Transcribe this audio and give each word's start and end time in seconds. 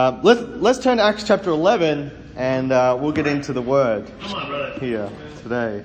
Uh, 0.00 0.18
let's, 0.22 0.40
let's 0.40 0.78
turn 0.78 0.96
to 0.96 1.02
Acts 1.02 1.24
chapter 1.24 1.50
11 1.50 2.32
and 2.34 2.72
uh, 2.72 2.96
we'll 2.98 3.12
get 3.12 3.26
into 3.26 3.52
the 3.52 3.60
word 3.60 4.10
on, 4.22 4.80
here 4.80 5.10
today. 5.42 5.84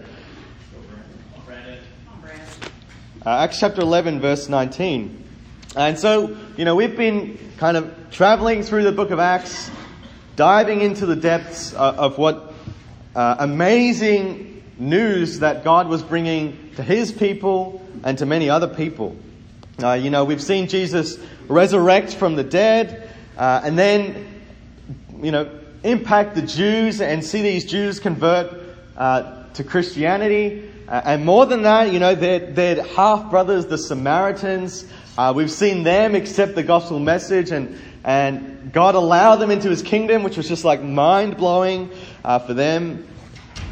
Uh, 3.26 3.30
Acts 3.30 3.60
chapter 3.60 3.82
11, 3.82 4.22
verse 4.22 4.48
19. 4.48 5.22
And 5.76 6.00
so, 6.00 6.38
you 6.56 6.64
know, 6.64 6.76
we've 6.76 6.96
been 6.96 7.38
kind 7.58 7.76
of 7.76 7.94
traveling 8.10 8.64
through 8.64 8.84
the 8.84 8.94
book 8.94 9.12
of 9.12 9.20
Acts, 9.20 9.70
diving 10.38 10.80
into 10.80 11.06
the 11.06 11.18
depths 11.18 11.74
uh, 11.74 11.96
of 11.98 12.18
what 12.18 12.54
uh, 13.18 13.36
amazing 13.40 14.64
news 14.80 15.40
that 15.40 15.66
God 15.66 15.90
was 15.90 16.02
bringing 16.02 16.72
to 16.78 16.84
his 16.84 17.12
people 17.12 17.86
and 18.06 18.18
to 18.20 18.26
many 18.26 18.50
other 18.50 18.70
people. 18.70 19.18
Uh, 19.84 19.92
you 19.92 20.10
know, 20.10 20.24
we've 20.24 20.42
seen 20.42 20.70
Jesus 20.70 21.20
resurrect 21.50 22.16
from 22.16 22.38
the 22.38 22.44
dead 22.46 23.05
uh, 23.38 23.62
and 23.64 23.78
then, 23.78 24.44
you 25.22 25.32
know, 25.32 25.50
impact 25.84 26.36
the 26.36 26.42
Jews 26.42 27.02
and 27.02 27.24
see 27.24 27.42
these 27.42 27.66
Jews 27.66 28.00
convert 28.00 28.54
uh, 28.98 29.44
to 29.54 29.64
Christianity. 29.64 30.72
Uh, 30.88 31.02
and 31.06 31.26
more 31.26 31.46
than 31.46 31.64
that, 31.64 31.92
you 31.92 32.00
know, 32.00 32.16
their, 32.16 32.40
their 32.40 32.84
half 32.84 33.30
brothers, 33.30 33.66
the 33.68 33.78
Samaritans, 33.78 34.86
uh, 35.18 35.34
we've 35.36 35.52
seen 35.52 35.84
them 35.84 36.16
accept 36.16 36.56
the 36.56 36.64
gospel 36.64 37.00
message 37.00 37.52
and, 37.52 37.80
and 38.04 38.72
God 38.72 38.96
allow 38.96 39.36
them 39.36 39.52
into 39.52 39.70
his 39.70 39.82
kingdom, 39.82 40.24
which 40.24 40.38
was 40.38 40.48
just 40.48 40.64
like 40.64 40.82
mind 40.82 41.38
blowing 41.38 41.90
uh, 42.24 42.40
for 42.40 42.54
them. 42.54 43.08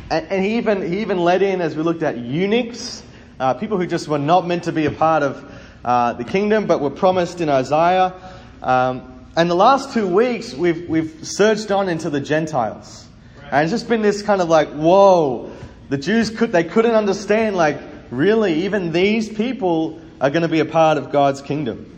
And, 0.10 0.28
and 0.28 0.46
he, 0.46 0.58
even, 0.58 0.82
he 0.92 1.02
even 1.02 1.20
led 1.20 1.42
in, 1.42 1.62
as 1.62 1.76
we 1.76 1.84
looked 1.84 2.04
at, 2.04 2.18
eunuchs, 2.18 3.04
uh, 3.40 3.54
people 3.56 3.78
who 3.78 3.88
just 3.88 4.08
were 4.08 4.20
not 4.20 4.48
meant 4.48 4.64
to 4.66 4.72
be 4.72 4.86
a 4.86 4.92
part 4.92 5.24
of 5.24 5.52
uh, 5.84 6.14
the 6.14 6.24
kingdom, 6.24 6.66
but 6.66 6.80
were 6.80 6.90
promised 6.90 7.42
in 7.42 7.50
Isaiah. 7.50 8.14
Um, 8.62 9.13
and 9.36 9.50
the 9.50 9.56
last 9.56 9.94
two 9.94 10.08
weeks, 10.08 10.54
we've, 10.54 10.88
we've 10.88 11.20
surged 11.28 11.72
on 11.72 11.90
into 11.90 12.10
the 12.10 12.20
Gentiles. 12.20 13.08
And 13.52 13.64
it's 13.64 13.72
just 13.72 13.90
been 13.90 14.02
this 14.02 14.22
kind 14.22 14.42
of 14.42 14.50
like, 14.50 14.70
whoa, 14.70 15.52
the 15.90 15.98
Jews 15.98 16.30
could, 16.30 16.52
they 16.52 16.64
couldn't 16.64 16.96
understand, 16.96 17.56
like, 17.56 17.80
really, 18.12 18.66
even 18.66 18.92
these 18.92 19.30
people 19.30 20.00
are 20.22 20.30
going 20.30 20.44
to 20.44 20.48
be 20.48 20.60
a 20.60 20.66
part 20.66 20.98
of 20.98 21.12
God's 21.12 21.42
kingdom. 21.42 21.90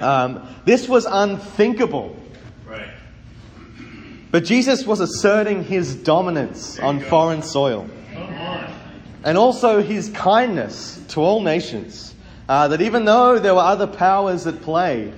Um, 0.00 0.46
this 0.64 0.88
was 0.88 1.06
unthinkable. 1.06 2.16
Right. 2.66 2.90
But 4.30 4.44
Jesus 4.44 4.86
was 4.86 5.00
asserting 5.00 5.64
his 5.64 5.94
dominance 5.94 6.78
on 6.78 6.98
go. 6.98 7.08
foreign 7.08 7.42
soil. 7.42 7.88
On. 8.14 8.74
and 9.24 9.38
also 9.38 9.82
his 9.82 10.10
kindness 10.10 11.00
to 11.08 11.20
all 11.20 11.40
nations. 11.40 12.14
Uh, 12.48 12.68
that 12.68 12.82
even 12.82 13.04
though 13.04 13.38
there 13.38 13.54
were 13.54 13.60
other 13.60 13.86
powers 13.86 14.46
at 14.46 14.60
play, 14.62 15.12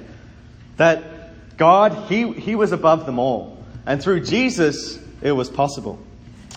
that 0.76 1.13
God, 1.56 2.08
he, 2.08 2.32
he 2.32 2.54
was 2.54 2.72
above 2.72 3.06
them 3.06 3.18
all. 3.18 3.64
And 3.86 4.02
through 4.02 4.20
Jesus, 4.20 4.98
it 5.22 5.32
was 5.32 5.48
possible. 5.48 5.98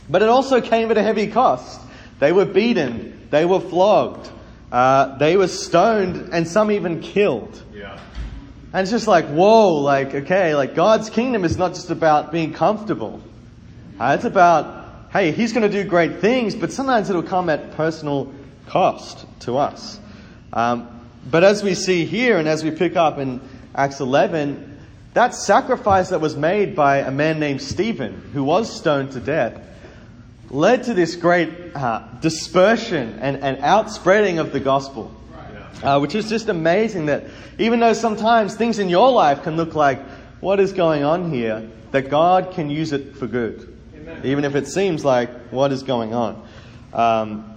But 0.09 0.21
it 0.21 0.29
also 0.29 0.61
came 0.61 0.89
at 0.91 0.97
a 0.97 1.03
heavy 1.03 1.27
cost. 1.27 1.81
They 2.19 2.31
were 2.31 2.45
beaten, 2.45 3.27
they 3.29 3.45
were 3.45 3.59
flogged, 3.59 4.29
uh, 4.71 5.17
they 5.17 5.37
were 5.37 5.47
stoned, 5.47 6.33
and 6.33 6.47
some 6.47 6.71
even 6.71 7.01
killed. 7.01 7.61
Yeah. 7.73 7.99
And 8.73 8.81
it's 8.81 8.91
just 8.91 9.07
like, 9.07 9.25
whoa, 9.27 9.75
like, 9.75 10.13
okay, 10.13 10.55
like 10.55 10.75
God's 10.75 11.09
kingdom 11.09 11.45
is 11.45 11.57
not 11.57 11.73
just 11.73 11.89
about 11.89 12.31
being 12.31 12.53
comfortable. 12.53 13.21
Uh, 13.99 14.15
it's 14.17 14.25
about, 14.25 15.09
hey, 15.11 15.31
He's 15.31 15.53
going 15.53 15.69
to 15.69 15.83
do 15.83 15.87
great 15.87 16.19
things, 16.19 16.55
but 16.55 16.71
sometimes 16.71 17.09
it'll 17.09 17.23
come 17.23 17.49
at 17.49 17.71
personal 17.71 18.33
cost 18.67 19.25
to 19.41 19.57
us. 19.57 19.99
Um, 20.51 20.87
but 21.29 21.43
as 21.43 21.63
we 21.63 21.75
see 21.75 22.05
here 22.05 22.37
and 22.37 22.47
as 22.47 22.63
we 22.63 22.71
pick 22.71 22.95
up 22.95 23.17
in 23.19 23.41
Acts 23.75 23.99
11, 23.99 24.76
that 25.17 25.33
sacrifice 25.33 26.09
that 26.09 26.21
was 26.21 26.37
made 26.37 26.75
by 26.75 26.97
a 26.97 27.09
man 27.09 27.39
named 27.39 27.59
Stephen, 27.59 28.29
who 28.33 28.43
was 28.43 28.71
stoned 28.71 29.13
to 29.13 29.19
death, 29.19 29.59
led 30.51 30.83
to 30.83 30.93
this 30.93 31.15
great 31.15 31.49
uh, 31.75 32.07
dispersion 32.21 33.17
and, 33.19 33.37
and 33.37 33.57
outspreading 33.63 34.37
of 34.37 34.51
the 34.51 34.59
gospel. 34.59 35.11
Uh, 35.81 35.97
which 35.97 36.13
is 36.13 36.29
just 36.29 36.49
amazing 36.49 37.07
that 37.07 37.23
even 37.57 37.79
though 37.79 37.93
sometimes 37.93 38.53
things 38.55 38.77
in 38.77 38.89
your 38.89 39.11
life 39.11 39.41
can 39.41 39.57
look 39.57 39.73
like, 39.73 39.99
what 40.39 40.59
is 40.59 40.71
going 40.71 41.03
on 41.03 41.31
here, 41.31 41.67
that 41.89 42.11
God 42.11 42.51
can 42.53 42.69
use 42.69 42.93
it 42.93 43.15
for 43.15 43.25
good. 43.25 43.75
Even 44.23 44.45
if 44.45 44.53
it 44.53 44.67
seems 44.67 45.03
like, 45.03 45.31
what 45.49 45.71
is 45.71 45.81
going 45.81 46.13
on? 46.13 46.47
Um, 46.93 47.55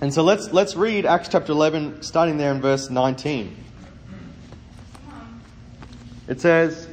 and 0.00 0.12
so 0.12 0.24
let's, 0.24 0.52
let's 0.52 0.74
read 0.74 1.06
Acts 1.06 1.28
chapter 1.28 1.52
11, 1.52 2.02
starting 2.02 2.36
there 2.36 2.50
in 2.50 2.60
verse 2.60 2.90
19. 2.90 3.56
It 6.26 6.40
says, 6.40 6.88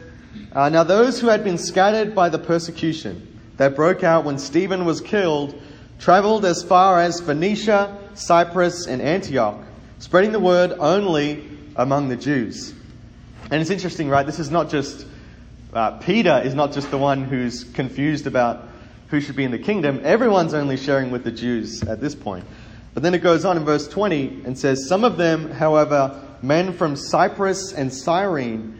uh, 0.51 0.69
Now 0.69 0.83
those 0.83 1.19
who 1.19 1.27
had 1.27 1.43
been 1.43 1.57
scattered 1.57 2.13
by 2.15 2.29
the 2.29 2.39
persecution 2.39 3.39
that 3.57 3.75
broke 3.75 4.03
out 4.03 4.25
when 4.25 4.37
Stephen 4.37 4.85
was 4.85 5.01
killed 5.01 5.59
traveled 5.99 6.43
as 6.43 6.61
far 6.63 6.99
as 6.99 7.21
Phoenicia, 7.21 7.97
Cyprus, 8.13 8.87
and 8.87 9.01
Antioch, 9.01 9.57
spreading 9.99 10.33
the 10.33 10.39
word 10.39 10.73
only 10.79 11.47
among 11.77 12.09
the 12.09 12.17
Jews. 12.17 12.73
And 13.49 13.61
it's 13.61 13.69
interesting, 13.69 14.09
right? 14.09 14.25
This 14.25 14.39
is 14.39 14.51
not 14.51 14.69
just, 14.69 15.05
uh, 15.73 15.91
Peter 15.99 16.41
is 16.43 16.53
not 16.53 16.73
just 16.73 16.91
the 16.91 16.97
one 16.97 17.23
who's 17.23 17.63
confused 17.63 18.27
about 18.27 18.67
who 19.07 19.21
should 19.21 19.35
be 19.35 19.43
in 19.43 19.51
the 19.51 19.59
kingdom. 19.59 20.01
Everyone's 20.03 20.53
only 20.53 20.75
sharing 20.75 21.11
with 21.11 21.23
the 21.23 21.31
Jews 21.31 21.83
at 21.83 22.01
this 22.01 22.15
point. 22.15 22.43
But 22.93 23.03
then 23.03 23.13
it 23.13 23.19
goes 23.19 23.45
on 23.45 23.57
in 23.57 23.63
verse 23.63 23.87
20 23.87 24.41
and 24.45 24.57
says, 24.57 24.87
Some 24.87 25.03
of 25.03 25.17
them, 25.17 25.51
however, 25.51 26.21
men 26.41 26.73
from 26.73 26.95
Cyprus 26.95 27.73
and 27.73 27.93
Cyrene, 27.93 28.79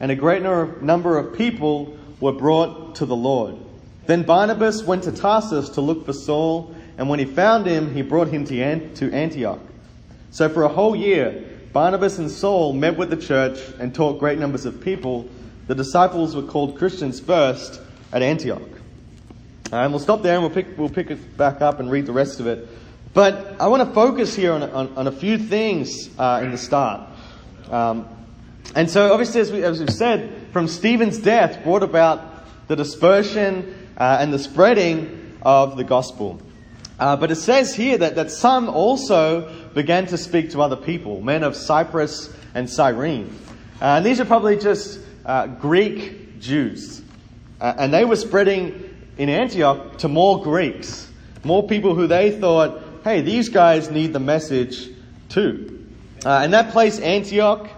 and 0.00 0.10
a 0.10 0.16
great 0.16 0.42
number- 0.42 1.18
of 1.18 1.34
people 1.34 1.94
were 2.20 2.32
brought 2.32 2.96
to 2.96 3.06
the 3.06 3.16
Lord. 3.16 3.54
Then 4.06 4.22
Barnabas 4.22 4.82
went 4.82 5.04
to 5.04 5.12
Tarsus 5.12 5.68
to 5.70 5.80
look 5.80 6.06
for 6.06 6.12
Saul, 6.12 6.74
and 6.98 7.08
when 7.08 7.18
he 7.18 7.24
found 7.24 7.66
him, 7.66 7.94
he 7.94 8.02
brought 8.02 8.28
him 8.28 8.44
to 8.46 8.88
to 8.94 9.12
Antioch. 9.12 9.60
So 10.30 10.48
for 10.48 10.62
a 10.64 10.68
whole 10.68 10.96
year, 10.96 11.44
Barnabas 11.72 12.18
and 12.18 12.30
Saul 12.30 12.72
met 12.72 12.96
with 12.96 13.10
the 13.10 13.16
church 13.16 13.60
and 13.78 13.94
taught 13.94 14.18
great 14.18 14.38
numbers 14.38 14.64
of 14.64 14.80
people. 14.80 15.28
The 15.68 15.74
disciples 15.74 16.34
were 16.34 16.42
called 16.42 16.76
Christians 16.76 17.20
first 17.20 17.80
at 18.12 18.22
Antioch. 18.22 18.62
And 19.72 19.92
we'll 19.92 20.00
stop 20.00 20.22
there 20.22 20.34
and 20.34 20.42
we'll 20.42 20.50
pick, 20.50 20.76
we'll 20.76 20.88
pick 20.88 21.10
it 21.12 21.36
back 21.36 21.60
up 21.60 21.78
and 21.78 21.88
read 21.90 22.06
the 22.06 22.12
rest 22.12 22.40
of 22.40 22.48
it. 22.48 22.66
But 23.14 23.56
I 23.60 23.68
want 23.68 23.86
to 23.86 23.94
focus 23.94 24.34
here 24.34 24.52
on, 24.52 24.64
on, 24.64 24.96
on 24.96 25.06
a 25.06 25.12
few 25.12 25.38
things 25.38 26.10
uh, 26.18 26.40
in 26.42 26.50
the 26.50 26.58
start. 26.58 27.08
Um, 27.70 28.08
and 28.74 28.88
so, 28.88 29.12
obviously, 29.12 29.40
as, 29.40 29.52
we, 29.52 29.64
as 29.64 29.80
we've 29.80 29.90
said, 29.90 30.48
from 30.52 30.68
Stephen's 30.68 31.18
death 31.18 31.62
brought 31.64 31.82
about 31.82 32.68
the 32.68 32.76
dispersion 32.76 33.88
uh, 33.96 34.18
and 34.20 34.32
the 34.32 34.38
spreading 34.38 35.38
of 35.42 35.76
the 35.76 35.84
gospel. 35.84 36.40
Uh, 36.98 37.16
but 37.16 37.30
it 37.30 37.36
says 37.36 37.74
here 37.74 37.98
that, 37.98 38.14
that 38.14 38.30
some 38.30 38.68
also 38.68 39.50
began 39.74 40.06
to 40.06 40.18
speak 40.18 40.50
to 40.50 40.60
other 40.60 40.76
people, 40.76 41.20
men 41.20 41.42
of 41.42 41.56
Cyprus 41.56 42.32
and 42.54 42.68
Cyrene. 42.68 43.34
Uh, 43.80 43.96
and 43.96 44.06
these 44.06 44.20
are 44.20 44.24
probably 44.24 44.56
just 44.56 45.00
uh, 45.24 45.46
Greek 45.46 46.38
Jews. 46.40 47.02
Uh, 47.60 47.74
and 47.78 47.92
they 47.92 48.04
were 48.04 48.16
spreading 48.16 48.94
in 49.16 49.28
Antioch 49.28 49.98
to 49.98 50.08
more 50.08 50.42
Greeks, 50.42 51.08
more 51.42 51.66
people 51.66 51.94
who 51.94 52.06
they 52.06 52.38
thought, 52.38 52.82
hey, 53.02 53.22
these 53.22 53.48
guys 53.48 53.90
need 53.90 54.12
the 54.12 54.20
message 54.20 54.90
too. 55.28 55.86
Uh, 56.24 56.40
and 56.42 56.52
that 56.52 56.70
place, 56.72 57.00
Antioch, 57.00 57.68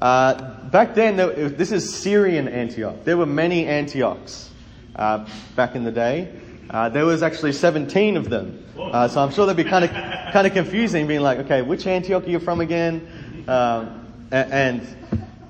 uh, 0.00 0.68
back 0.70 0.94
then, 0.94 1.16
this 1.16 1.72
is 1.72 1.94
Syrian 1.94 2.48
Antioch. 2.48 3.04
There 3.04 3.16
were 3.16 3.26
many 3.26 3.66
Antiochs 3.66 4.50
uh, 4.96 5.26
back 5.56 5.74
in 5.74 5.84
the 5.84 5.92
day. 5.92 6.32
Uh, 6.70 6.88
there 6.88 7.04
was 7.04 7.22
actually 7.22 7.52
17 7.52 8.16
of 8.16 8.30
them. 8.30 8.64
Uh, 8.78 9.08
so 9.08 9.22
I'm 9.22 9.32
sure 9.32 9.44
that'd 9.44 9.62
be 9.62 9.68
kind 9.68 9.84
of 9.84 9.90
kind 10.32 10.46
of 10.46 10.52
confusing, 10.52 11.06
being 11.06 11.20
like, 11.20 11.38
okay, 11.40 11.62
which 11.62 11.86
Antioch 11.86 12.24
are 12.24 12.30
you 12.30 12.38
from 12.38 12.60
again? 12.60 13.44
Um, 13.48 14.06
and 14.30 14.86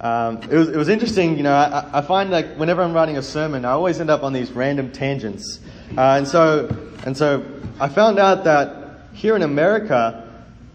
um, 0.00 0.38
it 0.50 0.56
was 0.56 0.68
it 0.70 0.76
was 0.76 0.88
interesting. 0.88 1.36
You 1.36 1.42
know, 1.42 1.54
I, 1.54 1.98
I 1.98 2.00
find 2.00 2.30
like 2.30 2.56
whenever 2.56 2.82
I'm 2.82 2.94
writing 2.94 3.18
a 3.18 3.22
sermon, 3.22 3.64
I 3.64 3.70
always 3.72 4.00
end 4.00 4.10
up 4.10 4.22
on 4.22 4.32
these 4.32 4.50
random 4.50 4.90
tangents. 4.90 5.60
Uh, 5.96 6.16
and 6.16 6.26
so 6.26 6.74
and 7.04 7.16
so 7.16 7.44
I 7.78 7.88
found 7.88 8.18
out 8.18 8.44
that 8.44 9.02
here 9.12 9.36
in 9.36 9.42
America, 9.42 10.26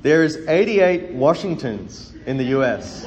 there 0.03 0.23
is 0.23 0.37
88 0.47 1.13
Washingtons 1.13 2.13
in 2.27 2.37
the 2.37 2.45
U.S. 2.45 3.05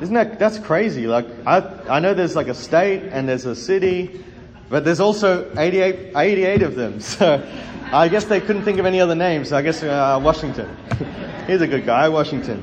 Isn't 0.00 0.14
that 0.14 0.38
that's 0.38 0.58
crazy? 0.58 1.06
Like 1.06 1.26
I 1.46 1.58
I 1.88 2.00
know 2.00 2.14
there's 2.14 2.36
like 2.36 2.48
a 2.48 2.54
state 2.54 3.04
and 3.04 3.28
there's 3.28 3.46
a 3.46 3.54
city, 3.56 4.24
but 4.68 4.84
there's 4.84 5.00
also 5.00 5.50
88, 5.56 6.12
88 6.16 6.62
of 6.62 6.74
them. 6.74 7.00
So 7.08 7.44
I 7.90 8.08
guess 8.08 8.26
they 8.26 8.40
couldn't 8.40 8.64
think 8.64 8.78
of 8.78 8.84
any 8.84 9.00
other 9.00 9.14
names. 9.14 9.48
So 9.48 9.56
I 9.56 9.62
guess 9.62 9.82
uh, 9.82 10.20
Washington. 10.22 10.68
He's 11.46 11.62
a 11.62 11.66
good 11.66 11.86
guy, 11.86 12.06
Washington. 12.10 12.62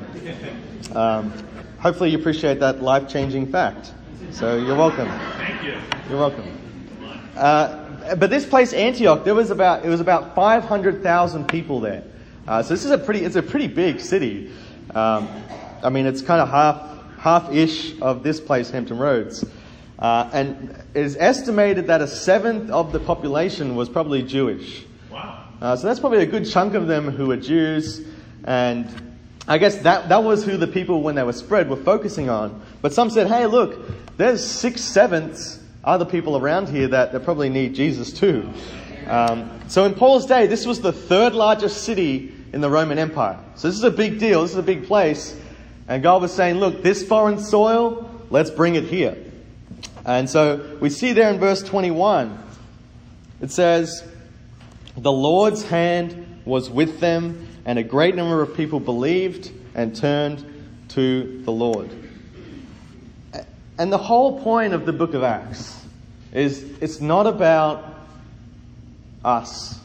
Um, 0.94 1.34
hopefully 1.80 2.12
you 2.12 2.20
appreciate 2.20 2.60
that 2.60 2.84
life 2.84 3.10
changing 3.10 3.52
fact. 3.52 3.92
So 4.32 4.58
you're 4.58 4.76
welcome. 4.76 5.08
Thank 5.38 5.64
you. 5.64 5.78
You're 6.10 6.20
welcome. 6.20 6.56
Uh, 7.36 8.16
but 8.16 8.30
this 8.30 8.46
place, 8.46 8.72
Antioch, 8.72 9.24
there 9.24 9.34
was 9.34 9.50
about 9.50 9.84
it 9.84 9.90
was 9.90 10.00
about 10.00 10.36
500,000 10.36 11.48
people 11.48 11.80
there. 11.80 12.04
Uh, 12.48 12.62
so 12.62 12.76
this 12.76 12.86
is 12.86 12.92
a 12.92 12.98
pretty 12.98 13.26
it's 13.26 13.36
a 13.36 13.42
pretty 13.42 13.68
big 13.68 14.00
city. 14.00 14.52
Um, 14.94 15.28
I 15.84 15.90
mean, 15.90 16.06
it's 16.06 16.22
kind 16.22 16.40
of 16.40 16.50
half 16.50 16.95
half-ish 17.26 18.00
of 18.02 18.22
this 18.22 18.40
place, 18.40 18.70
Hampton 18.70 19.00
Roads. 19.00 19.44
Uh, 19.98 20.30
and 20.32 20.70
it 20.94 21.04
is 21.04 21.18
estimated 21.18 21.88
that 21.88 22.00
a 22.00 22.08
seventh 22.08 22.70
of 22.70 22.92
the 22.92 23.00
population 23.00 23.76
was 23.76 23.90
probably 23.90 24.22
Jewish. 24.22 24.86
Wow. 25.10 25.44
Uh, 25.60 25.76
so 25.76 25.88
that's 25.88 26.00
probably 26.00 26.22
a 26.22 26.28
good 26.28 26.48
chunk 26.48 26.76
of 26.76 26.86
them 26.86 27.10
who 27.10 27.26
were 27.26 27.38
Jews, 27.38 28.06
and 28.44 28.88
I 29.48 29.58
guess 29.58 29.78
that, 29.78 30.10
that 30.10 30.24
was 30.24 30.46
who 30.46 30.56
the 30.56 30.68
people, 30.68 31.02
when 31.02 31.16
they 31.16 31.24
were 31.24 31.34
spread, 31.34 31.68
were 31.68 31.78
focusing 31.78 32.30
on. 32.30 32.62
But 32.84 32.94
some 32.94 33.10
said, 33.10 33.26
hey, 33.26 33.48
look, 33.48 33.80
there's 34.18 34.46
six 34.46 34.82
sevenths 34.82 35.60
other 35.84 36.06
people 36.06 36.38
around 36.38 36.70
here 36.70 36.90
that, 36.90 37.12
that 37.12 37.24
probably 37.24 37.50
need 37.50 37.74
Jesus 37.74 38.14
too. 38.14 38.48
Um, 39.08 39.50
so 39.68 39.86
in 39.86 39.96
Paul's 39.96 40.28
day, 40.28 40.46
this 40.46 40.68
was 40.68 40.80
the 40.80 40.94
third 40.94 41.34
largest 41.34 41.86
city 41.86 42.36
in 42.54 42.62
the 42.62 42.70
Roman 42.70 43.00
Empire. 43.00 43.40
So 43.56 43.68
this 43.68 43.78
is 43.78 43.84
a 43.84 43.90
big 43.90 44.20
deal, 44.20 44.44
this 44.44 44.52
is 44.52 44.58
a 44.58 44.64
big 44.64 44.86
place. 44.86 45.36
And 45.88 46.02
God 46.02 46.22
was 46.22 46.34
saying, 46.34 46.56
look, 46.56 46.82
this 46.82 47.08
foreign 47.08 47.40
soil, 47.40 48.10
let's 48.30 48.50
bring 48.50 48.76
it 48.76 48.86
here. 48.86 49.18
And 50.06 50.30
so 50.30 50.78
we 50.80 50.90
see 50.90 51.14
there 51.14 51.32
in 51.32 51.40
verse 51.40 51.64
21, 51.64 52.38
it 53.42 53.52
says, 53.52 54.04
The 54.98 55.12
Lord's 55.12 55.64
hand 55.64 56.42
was 56.46 56.70
with 56.70 57.00
them, 57.00 57.48
and 57.66 57.80
a 57.80 57.84
great 57.84 58.16
number 58.16 58.42
of 58.42 58.56
people 58.56 58.80
believed 58.80 59.52
and 59.74 59.96
turned 59.96 60.46
to 60.90 61.42
the 61.44 61.52
Lord. 61.52 61.90
And 63.78 63.92
the 63.92 63.98
whole 63.98 64.42
point 64.42 64.74
of 64.74 64.86
the 64.86 64.94
book 64.94 65.14
of 65.14 65.24
Acts 65.24 65.84
is 66.32 66.64
it's 66.82 67.02
not 67.02 67.28
about 67.28 67.84
us. 69.24 69.80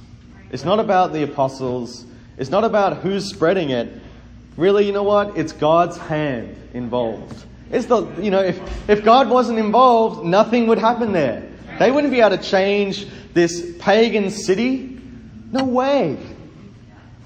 It's 0.51 0.65
not 0.65 0.79
about 0.81 1.13
the 1.13 1.23
apostles. 1.23 2.05
It's 2.37 2.51
not 2.51 2.65
about 2.65 2.99
who's 2.99 3.29
spreading 3.29 3.71
it. 3.71 4.01
Really, 4.57 4.87
you 4.87 4.93
know 4.93 5.03
what? 5.03 5.37
It's 5.37 5.53
God's 5.53 5.97
hand 5.97 6.57
involved. 6.75 7.45
It's 7.71 7.87
the, 7.87 8.07
you 8.21 8.31
know, 8.31 8.43
if, 8.43 8.89
if 8.89 9.05
God 9.05 9.29
wasn't 9.29 9.59
involved, 9.59 10.25
nothing 10.25 10.67
would 10.67 10.79
happen 10.79 11.13
there. 11.13 11.49
They 11.79 11.91
wouldn't 11.91 12.13
be 12.13 12.21
able 12.21 12.37
to 12.37 12.43
change 12.43 13.07
this 13.33 13.77
pagan 13.79 14.31
city. 14.31 15.01
No 15.53 15.65
way. 15.65 16.19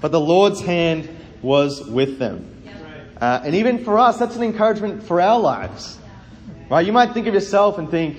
But 0.01 0.11
the 0.11 0.19
Lord's 0.19 0.61
hand 0.61 1.09
was 1.41 1.83
with 1.85 2.19
them. 2.19 2.51
Uh, 3.19 3.41
and 3.43 3.55
even 3.55 3.83
for 3.83 3.97
us, 3.97 4.17
that's 4.17 4.35
an 4.35 4.43
encouragement 4.43 5.03
for 5.03 5.19
our 5.19 5.39
lives. 5.39 5.97
Right? 6.69 6.85
You 6.85 6.93
might 6.93 7.13
think 7.13 7.27
of 7.27 7.33
yourself 7.33 7.77
and 7.77 7.89
think, 7.89 8.17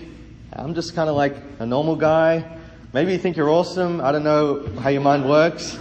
I'm 0.52 0.74
just 0.74 0.94
kind 0.94 1.08
of 1.08 1.16
like 1.16 1.36
a 1.58 1.66
normal 1.66 1.96
guy. 1.96 2.58
Maybe 2.92 3.12
you 3.12 3.18
think 3.18 3.36
you're 3.36 3.50
awesome. 3.50 4.00
I 4.00 4.10
don't 4.10 4.24
know 4.24 4.66
how 4.80 4.88
your 4.88 5.02
mind 5.02 5.28
works. 5.28 5.78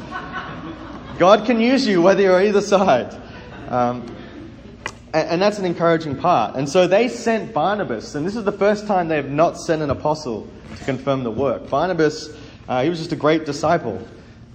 God 1.18 1.46
can 1.46 1.62
use 1.62 1.88
you 1.88 2.02
whether 2.02 2.22
you're 2.22 2.44
either 2.44 2.62
side. 2.62 3.16
Um, 3.70 4.06
and, 5.14 5.30
and, 5.30 5.42
that's 5.42 5.60
an 5.60 5.66
encouraging 5.66 6.18
part. 6.18 6.56
And 6.56 6.68
so 6.68 6.88
they 6.88 7.08
sent 7.08 7.54
Barnabas, 7.54 8.16
and 8.16 8.28
this 8.28 8.36
is 8.36 8.44
the 8.44 8.52
first 8.52 8.86
time 8.86 9.08
they 9.08 9.16
have 9.16 9.30
not 9.30 9.58
sent 9.58 9.82
an 9.82 9.90
apostle 9.90 10.48
to 10.78 10.84
confirm 10.84 11.24
the 11.24 11.32
work. 11.32 11.70
Barnabas, 11.70 12.30
uh, 12.68 12.84
he 12.84 12.90
was 12.90 13.00
just 13.00 13.14
a 13.14 13.16
great 13.16 13.46
disciple. 13.46 14.06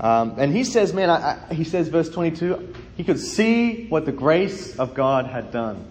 Um, 0.00 0.34
and 0.38 0.52
he 0.52 0.64
says, 0.64 0.92
man, 0.92 1.10
I, 1.10 1.38
I, 1.50 1.54
he 1.54 1.64
says, 1.64 1.88
verse 1.88 2.08
22, 2.10 2.74
he 2.96 3.04
could 3.04 3.18
see 3.18 3.86
what 3.88 4.04
the 4.04 4.12
grace 4.12 4.78
of 4.78 4.94
God 4.94 5.26
had 5.26 5.50
done. 5.50 5.84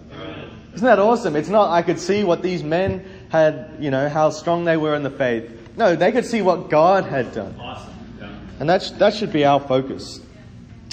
Isn't 0.74 0.86
that 0.86 1.00
awesome? 1.00 1.34
It's 1.34 1.48
not, 1.48 1.70
I 1.70 1.82
could 1.82 1.98
see 1.98 2.22
what 2.22 2.42
these 2.42 2.62
men 2.62 3.04
had, 3.28 3.76
you 3.80 3.90
know, 3.90 4.08
how 4.08 4.30
strong 4.30 4.64
they 4.64 4.76
were 4.76 4.94
in 4.94 5.02
the 5.02 5.10
faith. 5.10 5.50
No, 5.76 5.96
they 5.96 6.12
could 6.12 6.24
see 6.24 6.42
what 6.42 6.70
God 6.70 7.04
had 7.04 7.32
done. 7.32 7.56
Awesome. 7.58 7.92
Yeah. 8.20 8.38
And 8.60 8.68
that, 8.68 8.82
sh- 8.82 8.90
that 8.92 9.14
should 9.14 9.32
be 9.32 9.44
our 9.44 9.60
focus. 9.60 10.20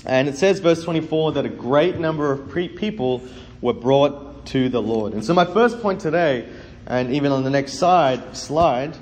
And 0.07 0.29
it 0.29 0.37
says, 0.37 0.59
verse 0.59 0.83
24, 0.83 1.33
that 1.33 1.45
a 1.45 1.49
great 1.49 1.99
number 1.99 2.31
of 2.31 2.49
pre- 2.49 2.69
people 2.69 3.21
were 3.59 3.73
brought 3.73 4.45
to 4.47 4.69
the 4.69 4.81
Lord. 4.81 5.11
And 5.11 5.23
so, 5.23 5.33
my 5.33 5.43
first 5.43 5.81
point 5.81 5.99
today, 5.99 6.47
and 6.85 7.13
even 7.13 7.33
on 7.33 7.43
the 7.43 7.49
next 7.49 7.73
side, 7.73 8.37
slide, 8.37 8.95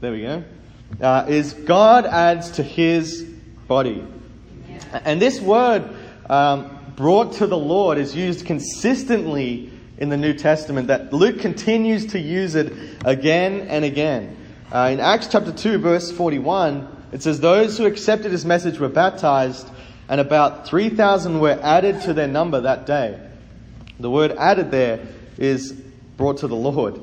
there 0.00 0.12
we 0.12 0.22
go, 0.22 0.44
uh, 1.00 1.26
is 1.28 1.52
God 1.52 2.06
adds 2.06 2.52
to 2.52 2.62
his 2.62 3.22
body. 3.66 4.06
And 4.92 5.20
this 5.20 5.40
word, 5.40 5.90
um, 6.28 6.70
brought 6.94 7.32
to 7.34 7.48
the 7.48 7.58
Lord, 7.58 7.98
is 7.98 8.14
used 8.14 8.46
consistently 8.46 9.72
in 9.98 10.10
the 10.10 10.16
New 10.16 10.32
Testament, 10.32 10.86
that 10.86 11.12
Luke 11.12 11.40
continues 11.40 12.06
to 12.12 12.20
use 12.20 12.54
it 12.54 12.72
again 13.04 13.62
and 13.62 13.84
again. 13.84 14.36
Uh, 14.72 14.90
in 14.92 15.00
Acts 15.00 15.26
chapter 15.26 15.50
2, 15.50 15.78
verse 15.78 16.12
41, 16.12 16.99
it 17.12 17.22
says, 17.22 17.40
Those 17.40 17.76
who 17.78 17.86
accepted 17.86 18.32
his 18.32 18.44
message 18.44 18.78
were 18.78 18.88
baptized, 18.88 19.68
and 20.08 20.20
about 20.20 20.66
3,000 20.66 21.40
were 21.40 21.58
added 21.62 22.02
to 22.02 22.14
their 22.14 22.28
number 22.28 22.60
that 22.60 22.86
day. 22.86 23.18
The 23.98 24.10
word 24.10 24.32
added 24.32 24.70
there 24.70 25.00
is 25.36 25.72
brought 26.16 26.38
to 26.38 26.48
the 26.48 26.56
Lord. 26.56 27.00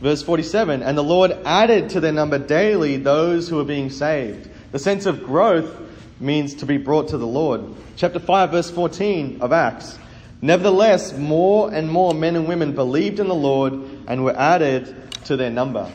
Verse 0.00 0.22
47 0.22 0.82
And 0.82 0.96
the 0.96 1.02
Lord 1.02 1.32
added 1.44 1.90
to 1.90 2.00
their 2.00 2.12
number 2.12 2.38
daily 2.38 2.96
those 2.96 3.48
who 3.48 3.56
were 3.56 3.64
being 3.64 3.90
saved. 3.90 4.48
The 4.72 4.78
sense 4.78 5.06
of 5.06 5.24
growth 5.24 5.74
means 6.20 6.54
to 6.56 6.66
be 6.66 6.76
brought 6.76 7.08
to 7.08 7.18
the 7.18 7.26
Lord. 7.26 7.64
Chapter 7.96 8.18
5, 8.18 8.50
verse 8.50 8.70
14 8.70 9.40
of 9.40 9.52
Acts. 9.52 9.98
Nevertheless, 10.40 11.16
more 11.16 11.72
and 11.72 11.90
more 11.90 12.14
men 12.14 12.36
and 12.36 12.46
women 12.46 12.74
believed 12.74 13.18
in 13.18 13.28
the 13.28 13.34
Lord 13.34 13.72
and 14.06 14.24
were 14.24 14.36
added 14.36 14.94
to 15.24 15.36
their 15.36 15.50
number. 15.50 15.90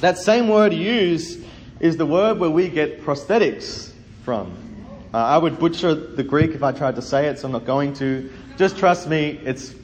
That 0.00 0.18
same 0.18 0.48
word 0.48 0.72
used 0.72 1.43
is 1.84 1.98
the 1.98 2.06
word 2.06 2.38
where 2.38 2.48
we 2.48 2.70
get 2.70 3.02
prosthetics 3.02 3.92
from. 4.22 4.56
Uh, 5.12 5.18
I 5.18 5.36
would 5.36 5.58
butcher 5.58 5.94
the 5.94 6.22
Greek 6.22 6.52
if 6.52 6.62
I 6.62 6.72
tried 6.72 6.94
to 6.94 7.02
say 7.02 7.26
it, 7.26 7.38
so 7.38 7.44
I'm 7.46 7.52
not 7.52 7.66
going 7.66 7.92
to. 7.94 8.32
Just 8.56 8.78
trust 8.78 9.06
me, 9.06 9.38
it's 9.44 9.74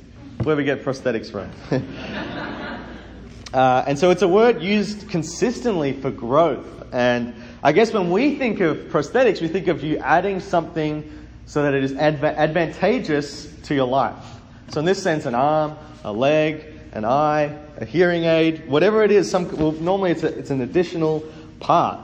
where 0.44 0.56
we 0.56 0.64
get 0.64 0.82
prosthetics 0.82 1.30
from. 1.30 1.50
uh, 3.52 3.84
and 3.86 3.98
so 3.98 4.08
it's 4.10 4.22
a 4.22 4.28
word 4.28 4.62
used 4.62 5.10
consistently 5.10 5.92
for 5.92 6.10
growth. 6.10 6.66
And 6.90 7.34
I 7.62 7.72
guess 7.72 7.92
when 7.92 8.10
we 8.10 8.36
think 8.36 8.60
of 8.60 8.78
prosthetics, 8.78 9.42
we 9.42 9.48
think 9.48 9.68
of 9.68 9.84
you 9.84 9.98
adding 9.98 10.40
something 10.40 11.04
so 11.44 11.64
that 11.64 11.74
it 11.74 11.84
is 11.84 11.92
adva- 11.92 12.34
advantageous 12.34 13.44
to 13.64 13.74
your 13.74 13.86
life. 13.86 14.24
So 14.70 14.80
in 14.80 14.86
this 14.86 15.02
sense, 15.02 15.26
an 15.26 15.34
arm, 15.34 15.76
a 16.02 16.14
leg, 16.14 16.64
an 16.92 17.04
eye, 17.04 17.58
a 17.76 17.84
hearing 17.84 18.24
aid, 18.24 18.66
whatever 18.68 19.04
it 19.04 19.10
is, 19.10 19.30
some, 19.30 19.54
well, 19.58 19.72
normally 19.72 20.12
it's, 20.12 20.22
a, 20.22 20.38
it's 20.38 20.50
an 20.50 20.62
additional 20.62 21.22
part. 21.60 22.00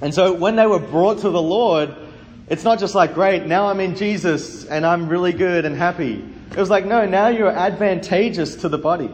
And 0.00 0.12
so 0.12 0.32
when 0.32 0.56
they 0.56 0.66
were 0.66 0.80
brought 0.80 1.20
to 1.20 1.30
the 1.30 1.40
Lord, 1.40 1.94
it's 2.48 2.64
not 2.64 2.78
just 2.78 2.94
like, 2.94 3.14
great, 3.14 3.46
now 3.46 3.68
I'm 3.68 3.80
in 3.80 3.94
Jesus 3.96 4.64
and 4.64 4.84
I'm 4.84 5.08
really 5.08 5.32
good 5.32 5.64
and 5.64 5.76
happy. 5.76 6.24
It 6.50 6.56
was 6.56 6.68
like, 6.68 6.84
no, 6.84 7.06
now 7.06 7.28
you're 7.28 7.50
advantageous 7.50 8.56
to 8.56 8.68
the 8.68 8.78
body. 8.78 9.10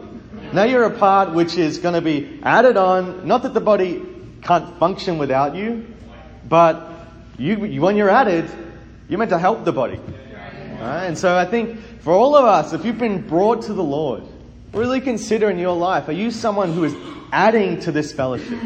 Now 0.51 0.63
you're 0.63 0.83
a 0.83 0.97
part 0.97 1.33
which 1.33 1.57
is 1.57 1.77
going 1.77 1.93
to 1.93 2.01
be 2.01 2.39
added 2.43 2.75
on. 2.75 3.27
Not 3.27 3.43
that 3.43 3.53
the 3.53 3.61
body 3.61 4.03
can't 4.41 4.77
function 4.79 5.19
without 5.19 5.55
you, 5.55 5.85
but 6.49 7.07
you, 7.37 7.81
when 7.81 7.95
you're 7.95 8.09
added, 8.09 8.49
you're 9.07 9.19
meant 9.19 9.29
to 9.29 9.39
help 9.39 9.63
the 9.63 9.71
body. 9.71 9.99
Right? 10.81 11.05
And 11.05 11.17
so 11.17 11.37
I 11.37 11.45
think 11.45 11.79
for 12.01 12.13
all 12.13 12.35
of 12.35 12.45
us, 12.45 12.73
if 12.73 12.83
you've 12.83 12.97
been 12.97 13.27
brought 13.27 13.63
to 13.63 13.73
the 13.73 13.83
Lord, 13.83 14.23
really 14.73 15.01
consider 15.01 15.49
in 15.49 15.59
your 15.59 15.75
life, 15.75 16.07
are 16.09 16.13
you 16.13 16.31
someone 16.31 16.73
who 16.73 16.83
is 16.83 16.95
adding 17.31 17.79
to 17.81 17.91
this 17.91 18.11
fellowship? 18.11 18.59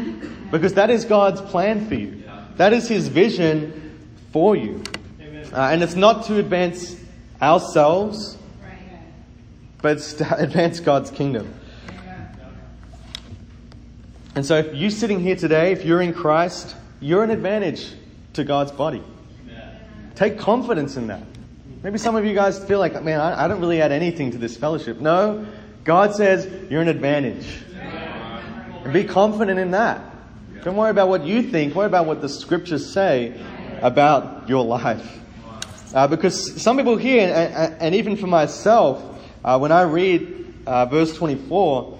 Because 0.50 0.74
that 0.74 0.90
is 0.90 1.04
God's 1.04 1.40
plan 1.40 1.86
for 1.86 1.94
you. 1.94 2.22
That 2.56 2.72
is 2.72 2.88
His 2.88 3.08
vision 3.08 3.98
for 4.32 4.56
you. 4.56 4.82
Uh, 5.52 5.70
and 5.72 5.82
it's 5.82 5.94
not 5.94 6.26
to 6.26 6.38
advance 6.38 6.96
ourselves, 7.40 8.36
but 9.82 9.98
it's 9.98 10.14
to 10.14 10.36
advance 10.42 10.80
God's 10.80 11.10
kingdom. 11.10 11.52
And 14.34 14.44
so 14.44 14.56
if 14.56 14.74
you're 14.74 14.90
sitting 14.90 15.20
here 15.20 15.36
today, 15.36 15.72
if 15.72 15.84
you're 15.84 16.02
in 16.02 16.12
Christ, 16.12 16.74
you're 17.00 17.22
an 17.22 17.30
advantage 17.30 17.92
to 18.32 18.42
God's 18.42 18.72
body. 18.72 19.02
Take 20.16 20.38
confidence 20.38 20.96
in 20.96 21.08
that. 21.08 21.22
Maybe 21.82 21.98
some 21.98 22.16
of 22.16 22.24
you 22.24 22.34
guys 22.34 22.64
feel 22.64 22.78
like, 22.78 23.00
man, 23.02 23.20
I, 23.20 23.44
I 23.44 23.48
don't 23.48 23.60
really 23.60 23.80
add 23.80 23.92
anything 23.92 24.30
to 24.30 24.38
this 24.38 24.56
fellowship. 24.56 25.00
No, 25.00 25.46
God 25.84 26.14
says 26.14 26.48
you're 26.70 26.80
an 26.80 26.88
advantage. 26.88 27.46
And 28.84 28.92
be 28.92 29.04
confident 29.04 29.58
in 29.58 29.70
that. 29.72 30.02
Don't 30.62 30.76
worry 30.76 30.90
about 30.90 31.08
what 31.08 31.24
you 31.24 31.42
think. 31.42 31.74
Worry 31.74 31.86
about 31.86 32.06
what 32.06 32.20
the 32.20 32.28
scriptures 32.28 32.92
say 32.92 33.38
about 33.80 34.48
your 34.48 34.64
life. 34.64 35.20
Uh, 35.94 36.06
because 36.06 36.60
some 36.60 36.76
people 36.76 36.96
here, 36.96 37.32
and, 37.34 37.74
and 37.80 37.94
even 37.94 38.16
for 38.16 38.26
myself, 38.26 39.02
uh, 39.44 39.58
when 39.58 39.72
I 39.72 39.82
read 39.82 40.54
uh, 40.66 40.86
verse 40.86 41.14
24, 41.16 41.98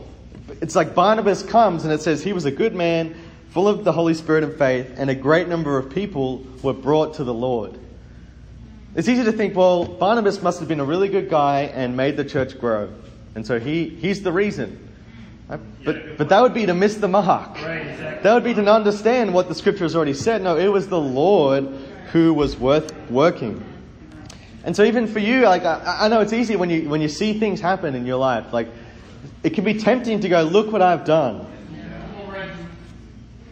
it's 0.60 0.74
like 0.74 0.94
Barnabas 0.94 1.42
comes 1.42 1.84
and 1.84 1.92
it 1.92 2.02
says 2.02 2.22
he 2.22 2.32
was 2.32 2.44
a 2.44 2.50
good 2.50 2.74
man, 2.74 3.14
full 3.50 3.68
of 3.68 3.84
the 3.84 3.92
Holy 3.92 4.14
Spirit 4.14 4.44
and 4.44 4.54
faith, 4.58 4.92
and 4.96 5.08
a 5.10 5.14
great 5.14 5.48
number 5.48 5.78
of 5.78 5.90
people 5.90 6.44
were 6.62 6.72
brought 6.72 7.14
to 7.14 7.24
the 7.24 7.34
Lord. 7.34 7.78
It's 8.94 9.08
easy 9.08 9.24
to 9.24 9.32
think, 9.32 9.56
well, 9.56 9.84
Barnabas 9.84 10.42
must 10.42 10.60
have 10.60 10.68
been 10.68 10.80
a 10.80 10.84
really 10.84 11.08
good 11.08 11.30
guy 11.30 11.62
and 11.62 11.96
made 11.96 12.16
the 12.16 12.24
church 12.24 12.58
grow. 12.58 12.92
And 13.34 13.46
so 13.46 13.58
he, 13.58 13.88
he's 13.88 14.22
the 14.22 14.32
reason. 14.32 14.83
Uh, 15.54 15.58
But, 15.84 16.18
but 16.18 16.28
that 16.30 16.40
would 16.40 16.54
be 16.54 16.66
to 16.66 16.75
miss 16.75 16.96
the 16.96 17.08
mark. 17.08 17.54
Right, 17.62 17.87
exactly. 17.87 18.23
That 18.23 18.34
would 18.34 18.44
be 18.44 18.54
to 18.54 18.62
not 18.62 18.76
understand 18.76 19.32
what 19.34 19.49
the 19.49 19.54
scripture 19.54 19.84
has 19.84 19.94
already 19.94 20.14
said. 20.14 20.42
No, 20.42 20.56
it 20.56 20.68
was 20.68 20.88
the 20.88 21.00
Lord 21.00 21.68
who 22.12 22.32
was 22.32 22.56
worth 22.56 22.92
working. 23.11 23.62
And 24.64 24.75
so 24.75 24.82
even 24.82 25.06
for 25.06 25.18
you, 25.18 25.42
like 25.42 25.64
I, 25.64 26.04
I 26.04 26.08
know 26.08 26.20
it's 26.20 26.32
easy 26.32 26.56
when 26.56 26.70
you 26.70 26.88
when 26.88 27.02
you 27.02 27.08
see 27.08 27.38
things 27.38 27.61
happen 27.61 27.94
in 27.94 28.06
your 28.06 28.16
life. 28.16 28.52
Like 28.52 28.68
it 29.42 29.50
can 29.50 29.64
be 29.64 29.75
tempting 29.75 30.20
to 30.20 30.28
go, 30.28 30.42
look 30.42 30.73
what 30.73 30.80
I've 30.80 31.04
done. 31.04 31.46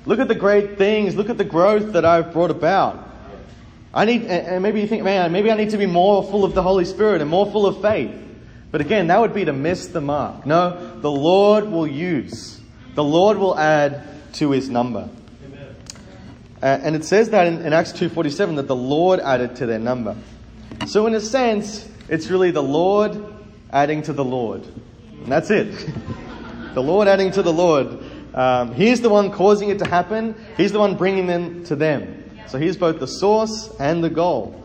Look 0.07 0.19
at 0.19 0.29
the 0.29 0.35
great 0.35 0.79
things. 0.79 1.15
Look 1.15 1.31
at 1.31 1.39
the 1.39 1.45
growth 1.45 1.93
that 1.93 2.05
I've 2.05 2.33
brought 2.33 2.51
about. 2.51 3.11
I 3.95 4.05
need, 4.07 4.23
and 4.23 4.47
and 4.47 4.63
maybe 4.63 4.81
you 4.81 4.87
think, 4.87 5.05
man, 5.05 5.33
maybe 5.33 5.53
I 5.53 5.55
need 5.55 5.71
to 5.71 5.79
be 5.79 5.87
more 5.87 6.25
full 6.25 6.45
of 6.45 6.55
the 6.55 6.63
Holy 6.63 6.87
Spirit 6.87 7.21
and 7.21 7.31
more 7.31 7.47
full 7.47 7.67
of 7.67 7.83
faith. 7.83 8.11
But 8.73 8.81
again, 8.81 9.09
that 9.09 9.21
would 9.21 9.35
be 9.35 9.45
to 9.45 9.53
miss 9.53 9.89
the 9.89 10.01
mark. 10.01 10.47
No, 10.47 10.99
the 11.01 11.11
Lord 11.11 11.71
will 11.71 11.87
use. 11.87 12.59
The 12.95 13.05
Lord 13.05 13.37
will 13.37 13.57
add 13.57 14.03
to 14.35 14.51
his 14.51 14.71
number. 14.71 15.09
Uh, 16.63 16.79
and 16.83 16.97
it 16.97 17.05
says 17.05 17.31
that 17.31 17.47
in, 17.47 17.67
in 17.67 17.73
Acts 17.73 17.93
2.47 17.93 18.57
that 18.57 18.69
the 18.69 18.77
Lord 18.77 19.21
added 19.21 19.57
to 19.57 19.67
their 19.67 19.79
number. 19.79 20.17
So 20.87 21.07
in 21.07 21.15
a 21.15 21.21
sense, 21.21 21.89
it's 22.09 22.29
really 22.29 22.51
the 22.51 22.63
Lord 22.63 23.23
adding 23.71 24.03
to 24.03 24.13
the 24.13 24.25
Lord. 24.25 24.65
And 24.65 25.27
that's 25.27 25.51
it. 25.51 25.73
the 26.75 26.83
Lord 26.83 27.09
adding 27.09 27.31
to 27.33 27.43
the 27.43 27.53
Lord. 27.53 27.99
Um, 28.35 28.75
he's 28.75 29.03
the 29.03 29.11
one 29.11 29.31
causing 29.33 29.69
it 29.69 29.81
to 29.81 29.89
happen. 29.89 30.35
He's 30.57 30.73
the 30.73 30.79
one 30.79 30.97
bringing 30.97 31.27
them 31.27 31.65
to 31.65 31.77
them. 31.77 32.25
So 32.47 32.59
he's 32.59 32.77
both 32.77 33.01
the 33.01 33.07
source 33.07 33.75
and 33.79 34.03
the 34.03 34.11
goal. 34.11 34.63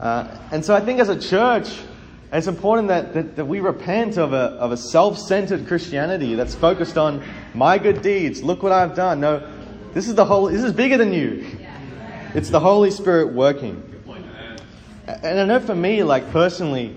Uh, 0.00 0.36
and 0.50 0.64
so 0.64 0.74
I 0.74 0.80
think 0.80 0.98
as 0.98 1.08
a 1.08 1.20
church, 1.20 1.68
it's 2.34 2.48
important 2.48 2.88
that, 2.88 3.14
that, 3.14 3.36
that 3.36 3.44
we 3.44 3.60
repent 3.60 4.16
of 4.16 4.32
a, 4.32 4.56
of 4.56 4.72
a 4.72 4.76
self 4.76 5.18
centered 5.18 5.68
Christianity 5.68 6.34
that's 6.34 6.54
focused 6.54 6.98
on 6.98 7.22
my 7.54 7.78
good 7.78 8.02
deeds. 8.02 8.42
Look 8.42 8.62
what 8.62 8.72
I've 8.72 8.96
done. 8.96 9.20
No, 9.20 9.48
this 9.92 10.08
is 10.08 10.16
the 10.16 10.24
whole, 10.24 10.46
this 10.46 10.64
is 10.64 10.72
bigger 10.72 10.96
than 10.96 11.12
you. 11.12 11.46
It's 12.34 12.50
the 12.50 12.58
Holy 12.58 12.90
Spirit 12.90 13.32
working. 13.32 13.90
And 15.06 15.38
I 15.38 15.44
know 15.44 15.60
for 15.60 15.74
me, 15.74 16.02
like 16.02 16.30
personally, 16.32 16.96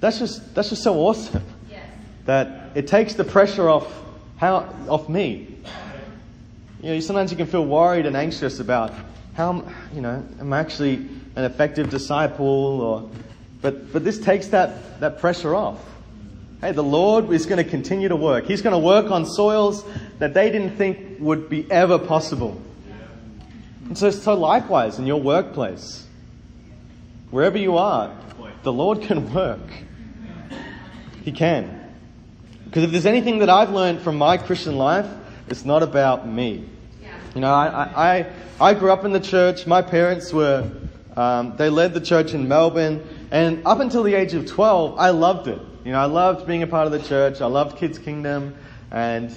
that's 0.00 0.18
just, 0.18 0.54
that's 0.54 0.70
just 0.70 0.82
so 0.82 0.94
awesome 0.96 1.44
that 2.26 2.70
it 2.74 2.86
takes 2.86 3.14
the 3.14 3.24
pressure 3.24 3.68
off, 3.68 3.92
how, 4.36 4.74
off 4.88 5.08
me. 5.08 5.56
You 6.82 6.94
know, 6.94 7.00
sometimes 7.00 7.30
you 7.30 7.36
can 7.36 7.46
feel 7.46 7.64
worried 7.64 8.06
and 8.06 8.16
anxious 8.16 8.58
about 8.58 8.92
how, 9.34 9.64
you 9.94 10.00
know, 10.00 10.24
am 10.40 10.52
I 10.52 10.60
actually 10.60 10.94
an 11.36 11.44
effective 11.44 11.90
disciple 11.90 12.80
or, 12.80 13.10
but, 13.62 13.92
but 13.92 14.04
this 14.04 14.18
takes 14.18 14.48
that, 14.48 15.00
that 15.00 15.18
pressure 15.18 15.54
off. 15.54 15.78
Hey, 16.60 16.72
the 16.72 16.82
Lord 16.82 17.30
is 17.32 17.46
going 17.46 17.62
to 17.62 17.68
continue 17.68 18.08
to 18.08 18.16
work. 18.16 18.44
He's 18.44 18.60
going 18.60 18.74
to 18.74 18.78
work 18.78 19.10
on 19.10 19.24
soils 19.24 19.84
that 20.18 20.34
they 20.34 20.50
didn't 20.50 20.76
think 20.76 21.18
would 21.18 21.48
be 21.48 21.70
ever 21.70 21.98
possible. 21.98 22.60
And 23.86 23.96
so, 23.96 24.10
so 24.10 24.34
likewise 24.34 24.98
in 24.98 25.06
your 25.06 25.20
workplace, 25.20 26.06
wherever 27.30 27.58
you 27.58 27.78
are, 27.78 28.14
the 28.62 28.72
Lord 28.72 29.02
can 29.02 29.32
work. 29.32 29.60
He 31.24 31.32
can. 31.32 31.78
Because 32.66 32.84
if 32.84 32.92
there's 32.92 33.06
anything 33.06 33.38
that 33.38 33.50
I've 33.50 33.70
learned 33.70 34.00
from 34.00 34.16
my 34.16 34.36
Christian 34.36 34.76
life, 34.76 35.06
it's 35.48 35.64
not 35.64 35.82
about 35.82 36.28
me. 36.28 36.68
You 37.34 37.40
know, 37.40 37.52
I, 37.52 38.18
I, 38.18 38.26
I 38.60 38.74
grew 38.74 38.92
up 38.92 39.04
in 39.04 39.12
the 39.12 39.20
church. 39.20 39.66
My 39.66 39.82
parents 39.82 40.32
were, 40.32 40.70
um, 41.16 41.56
they 41.56 41.70
led 41.70 41.94
the 41.94 42.00
church 42.00 42.34
in 42.34 42.48
Melbourne. 42.48 43.02
And 43.30 43.64
up 43.64 43.78
until 43.78 44.02
the 44.02 44.14
age 44.14 44.34
of 44.34 44.46
12, 44.46 44.98
I 44.98 45.10
loved 45.10 45.46
it. 45.46 45.60
You 45.84 45.92
know, 45.92 46.00
I 46.00 46.06
loved 46.06 46.46
being 46.46 46.62
a 46.62 46.66
part 46.66 46.86
of 46.86 46.92
the 46.92 46.98
church. 46.98 47.40
I 47.40 47.46
loved 47.46 47.78
Kids 47.78 47.98
Kingdom. 47.98 48.56
And 48.90 49.34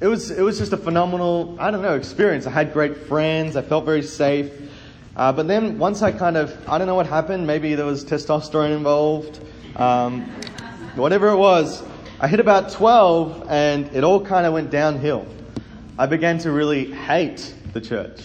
it 0.00 0.06
was, 0.06 0.30
it 0.30 0.42
was 0.42 0.58
just 0.58 0.72
a 0.72 0.76
phenomenal, 0.76 1.56
I 1.58 1.72
don't 1.72 1.82
know, 1.82 1.94
experience. 1.94 2.46
I 2.46 2.50
had 2.50 2.72
great 2.72 2.96
friends. 2.96 3.56
I 3.56 3.62
felt 3.62 3.84
very 3.84 4.02
safe. 4.02 4.52
Uh, 5.16 5.32
but 5.32 5.48
then 5.48 5.78
once 5.78 6.00
I 6.00 6.12
kind 6.12 6.36
of, 6.36 6.56
I 6.68 6.78
don't 6.78 6.86
know 6.86 6.94
what 6.94 7.06
happened. 7.06 7.46
Maybe 7.46 7.74
there 7.74 7.86
was 7.86 8.04
testosterone 8.04 8.74
involved. 8.76 9.40
Um, 9.76 10.22
whatever 10.94 11.28
it 11.28 11.36
was, 11.36 11.82
I 12.20 12.28
hit 12.28 12.38
about 12.38 12.70
12 12.70 13.46
and 13.48 13.94
it 13.96 14.04
all 14.04 14.24
kind 14.24 14.46
of 14.46 14.52
went 14.52 14.70
downhill. 14.70 15.26
I 15.98 16.06
began 16.06 16.38
to 16.38 16.52
really 16.52 16.92
hate 16.92 17.52
the 17.72 17.80
church. 17.80 18.22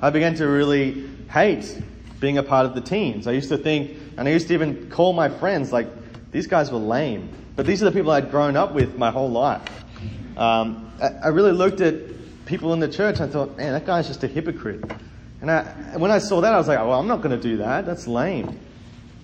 I 0.00 0.10
began 0.10 0.36
to 0.36 0.46
really 0.46 1.10
hate 1.30 1.82
being 2.20 2.38
a 2.38 2.42
part 2.42 2.66
of 2.66 2.74
the 2.74 2.80
teens. 2.80 3.26
I 3.26 3.32
used 3.32 3.48
to 3.48 3.58
think, 3.58 3.96
and 4.16 4.28
I 4.28 4.32
used 4.32 4.48
to 4.48 4.54
even 4.54 4.90
call 4.90 5.12
my 5.12 5.28
friends 5.28 5.72
like, 5.72 5.88
these 6.30 6.46
guys 6.46 6.70
were 6.70 6.78
lame. 6.78 7.28
But 7.56 7.66
these 7.66 7.82
are 7.82 7.86
the 7.86 7.92
people 7.92 8.12
I'd 8.12 8.30
grown 8.30 8.56
up 8.56 8.72
with 8.72 8.96
my 8.96 9.10
whole 9.10 9.30
life. 9.30 9.84
Um, 10.36 10.92
I, 11.02 11.08
I 11.08 11.28
really 11.28 11.52
looked 11.52 11.80
at 11.80 11.94
people 12.46 12.72
in 12.72 12.80
the 12.80 12.88
church 12.88 13.20
and 13.20 13.28
I 13.28 13.32
thought, 13.32 13.56
man, 13.56 13.72
that 13.72 13.86
guy's 13.86 14.06
just 14.06 14.22
a 14.22 14.26
hypocrite. 14.26 14.84
And 15.40 15.50
I, 15.50 15.62
when 15.96 16.10
I 16.10 16.18
saw 16.18 16.40
that, 16.42 16.52
I 16.52 16.58
was 16.58 16.68
like, 16.68 16.78
well, 16.78 16.98
I'm 16.98 17.08
not 17.08 17.22
going 17.22 17.36
to 17.36 17.42
do 17.42 17.58
that. 17.58 17.86
That's 17.86 18.06
lame. 18.06 18.58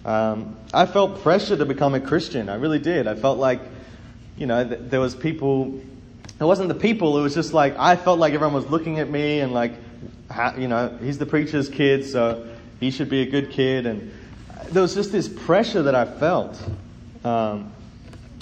Um, 0.05 0.57
I 0.73 0.87
felt 0.87 1.23
pressure 1.23 1.57
to 1.57 1.67
become 1.67 1.95
a 1.95 2.01
Christian. 2.01 2.49
I 2.49 2.55
really 2.55 2.79
did. 2.79 3.07
I 3.07 3.15
felt 3.15 3.39
like, 3.39 3.61
you 4.37 4.47
know, 4.47 4.67
th- 4.67 4.81
there 4.85 5.01
was 5.01 5.15
people. 5.15 5.81
It 6.39 6.45
wasn't 6.45 6.69
the 6.69 6.75
people. 6.75 7.19
It 7.19 7.23
was 7.23 7.35
just 7.35 7.53
like 7.53 7.77
I 7.79 7.97
felt 7.97 8.19
like 8.19 8.33
everyone 8.33 8.55
was 8.55 8.67
looking 8.67 9.01
at 9.01 9.11
me 9.11 9.41
and 9.41 9.53
like, 9.53 9.73
you 10.57 10.69
know, 10.69 10.97
he's 11.03 11.19
the 11.19 11.27
preacher's 11.27 11.69
kid, 11.69 12.05
so 12.05 12.47
he 12.81 12.91
should 12.91 13.09
be 13.09 13.23
a 13.23 13.27
good 13.27 13.51
kid. 13.51 13.87
And 13.87 14.13
there 14.71 14.83
was 14.83 14.95
just 14.95 15.13
this 15.13 15.29
pressure 15.29 15.83
that 15.83 15.95
I 15.95 16.05
felt. 16.05 16.61
Um, 17.25 17.73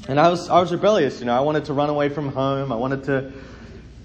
and 0.09 0.21
I 0.21 0.29
was 0.29 0.49
I 0.51 0.61
was 0.61 0.73
rebellious. 0.73 1.21
You 1.21 1.27
know, 1.27 1.37
I 1.37 1.41
wanted 1.41 1.65
to 1.67 1.73
run 1.73 1.89
away 1.89 2.09
from 2.09 2.29
home. 2.29 2.73
I 2.73 2.77
wanted 2.77 3.05
to 3.05 3.33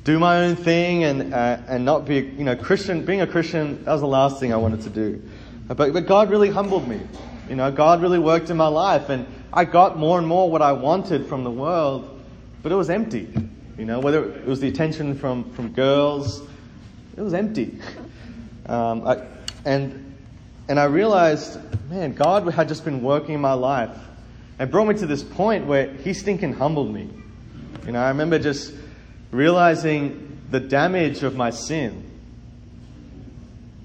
do 0.05 0.17
my 0.17 0.45
own 0.45 0.55
thing 0.55 1.03
and 1.03 1.33
uh, 1.33 1.57
and 1.67 1.83
not 1.83 2.05
be 2.05 2.15
you 2.15 2.43
know 2.43 2.55
Christian. 2.55 3.05
Being 3.05 3.21
a 3.21 3.27
Christian 3.27 3.83
that 3.83 3.91
was 3.91 4.01
the 4.01 4.07
last 4.07 4.39
thing 4.39 4.53
I 4.53 4.57
wanted 4.57 4.81
to 4.83 4.89
do. 4.89 5.21
But 5.67 5.93
but 5.93 6.07
God 6.07 6.29
really 6.29 6.49
humbled 6.49 6.87
me. 6.87 7.01
You 7.49 7.55
know, 7.55 7.71
God 7.71 8.01
really 8.01 8.19
worked 8.19 8.49
in 8.49 8.57
my 8.57 8.67
life, 8.67 9.09
and 9.09 9.25
I 9.51 9.65
got 9.65 9.97
more 9.97 10.17
and 10.17 10.27
more 10.27 10.49
what 10.49 10.61
I 10.61 10.71
wanted 10.71 11.25
from 11.25 11.43
the 11.43 11.51
world, 11.51 12.21
but 12.63 12.71
it 12.71 12.75
was 12.75 12.89
empty. 12.89 13.27
You 13.77 13.85
know, 13.85 13.99
whether 13.99 14.23
it 14.23 14.45
was 14.45 14.59
the 14.59 14.67
attention 14.67 15.15
from 15.15 15.51
from 15.51 15.73
girls, 15.73 16.41
it 17.17 17.21
was 17.21 17.33
empty. 17.33 17.79
Um, 18.65 19.07
I, 19.07 19.25
and 19.65 20.08
and 20.69 20.79
I 20.79 20.85
realized, 20.85 21.59
man, 21.89 22.13
God 22.13 22.47
had 22.53 22.67
just 22.67 22.85
been 22.85 23.01
working 23.01 23.33
in 23.33 23.41
my 23.41 23.53
life 23.53 23.97
and 24.59 24.69
brought 24.69 24.85
me 24.85 24.95
to 24.99 25.07
this 25.07 25.23
point 25.23 25.65
where 25.65 25.91
He 25.95 26.13
stinking 26.13 26.53
humbled 26.53 26.93
me. 26.93 27.09
You 27.87 27.93
know, 27.93 27.99
I 27.99 28.09
remember 28.09 28.37
just 28.37 28.75
realizing 29.31 30.39
the 30.51 30.59
damage 30.59 31.23
of 31.23 31.35
my 31.35 31.49
sin. 31.49 32.05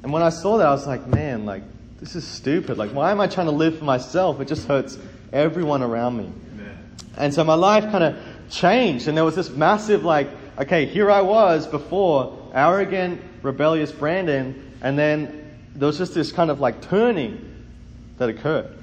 And 0.03 0.13
when 0.13 0.23
I 0.23 0.29
saw 0.29 0.59
that, 0.59 0.67
I 0.67 0.73
was 0.73 0.87
like, 0.87 1.07
man, 1.07 1.47
like, 1.47 1.63
this 2.01 2.15
is 2.15 2.27
stupid. 2.27 2.77
Like, 2.77 2.91
why 2.91 3.11
am 3.11 3.21
I 3.21 3.29
trying 3.29 3.47
to 3.47 3.53
live 3.53 3.79
for 3.79 3.85
myself? 3.85 4.39
It 4.41 4.49
just 4.49 4.69
hurts 4.69 4.99
everyone 5.33 5.83
around 5.83 6.19
me. 6.19 6.31
And 7.17 7.33
so 7.33 7.45
my 7.45 7.55
life 7.55 7.85
kind 7.85 8.05
of 8.05 8.17
changed, 8.51 9.09
and 9.09 9.17
there 9.17 9.25
was 9.25 9.37
this 9.37 9.49
massive, 9.49 10.05
like, 10.05 10.29
okay, 10.59 10.85
here 10.85 11.11
I 11.11 11.23
was 11.23 11.67
before, 11.67 12.51
arrogant, 12.53 13.23
rebellious 13.43 13.91
Brandon, 13.91 14.73
and 14.83 14.99
then 14.99 15.44
there 15.75 15.87
was 15.87 15.99
just 15.99 16.15
this 16.15 16.33
kind 16.33 16.51
of 16.51 16.61
like 16.61 16.81
turning 16.83 17.67
that 18.19 18.29
occurred. 18.29 18.77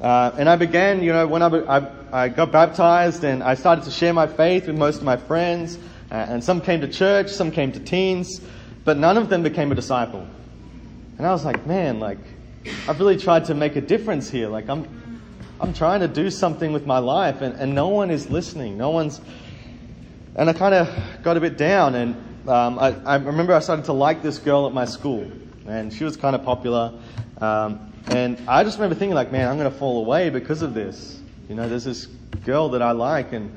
Uh, 0.00 0.30
and 0.38 0.48
I 0.48 0.56
began, 0.56 1.02
you 1.02 1.12
know, 1.12 1.26
when 1.26 1.42
I, 1.42 1.48
I, 1.48 1.90
I, 2.12 2.28
got 2.28 2.52
baptized 2.52 3.24
and 3.24 3.42
I 3.42 3.54
started 3.54 3.84
to 3.84 3.90
share 3.90 4.12
my 4.12 4.28
faith 4.28 4.68
with 4.68 4.76
most 4.76 4.98
of 4.98 5.02
my 5.02 5.16
friends, 5.16 5.76
uh, 6.10 6.14
and 6.14 6.44
some 6.44 6.60
came 6.60 6.80
to 6.82 6.88
church, 6.88 7.28
some 7.30 7.50
came 7.50 7.72
to 7.72 7.80
teens, 7.80 8.40
but 8.84 8.96
none 8.96 9.16
of 9.16 9.28
them 9.28 9.42
became 9.42 9.72
a 9.72 9.74
disciple. 9.74 10.24
And 11.16 11.26
I 11.26 11.32
was 11.32 11.44
like, 11.44 11.66
man, 11.66 11.98
like, 11.98 12.18
I've 12.86 13.00
really 13.00 13.16
tried 13.16 13.46
to 13.46 13.54
make 13.54 13.74
a 13.74 13.80
difference 13.80 14.30
here. 14.30 14.48
Like, 14.48 14.68
I'm, 14.68 14.86
I'm 15.60 15.74
trying 15.74 16.00
to 16.00 16.08
do 16.08 16.30
something 16.30 16.72
with 16.72 16.86
my 16.86 16.98
life, 16.98 17.40
and, 17.40 17.56
and 17.56 17.74
no 17.74 17.88
one 17.88 18.10
is 18.10 18.30
listening. 18.30 18.78
No 18.78 18.90
one's. 18.90 19.20
And 20.36 20.48
I 20.48 20.52
kind 20.52 20.74
of 20.74 21.22
got 21.24 21.36
a 21.36 21.40
bit 21.40 21.56
down, 21.56 21.96
and 21.96 22.14
um, 22.48 22.78
I, 22.78 22.94
I 23.04 23.16
remember 23.16 23.52
I 23.52 23.58
started 23.58 23.86
to 23.86 23.92
like 23.92 24.22
this 24.22 24.38
girl 24.38 24.66
at 24.68 24.72
my 24.72 24.84
school, 24.84 25.28
and 25.68 25.92
she 25.92 26.04
was 26.04 26.16
kind 26.16 26.34
of 26.34 26.44
popular. 26.44 26.92
Um, 27.40 27.92
and 28.08 28.38
I 28.48 28.64
just 28.64 28.78
remember 28.78 28.94
thinking, 28.94 29.14
like, 29.14 29.30
man, 29.30 29.48
I'm 29.48 29.58
going 29.58 29.70
to 29.70 29.78
fall 29.78 30.04
away 30.04 30.30
because 30.30 30.62
of 30.62 30.74
this. 30.74 31.20
You 31.48 31.54
know, 31.54 31.68
there's 31.68 31.84
this 31.84 32.06
girl 32.44 32.70
that 32.70 32.82
I 32.82 32.92
like, 32.92 33.32
and 33.32 33.56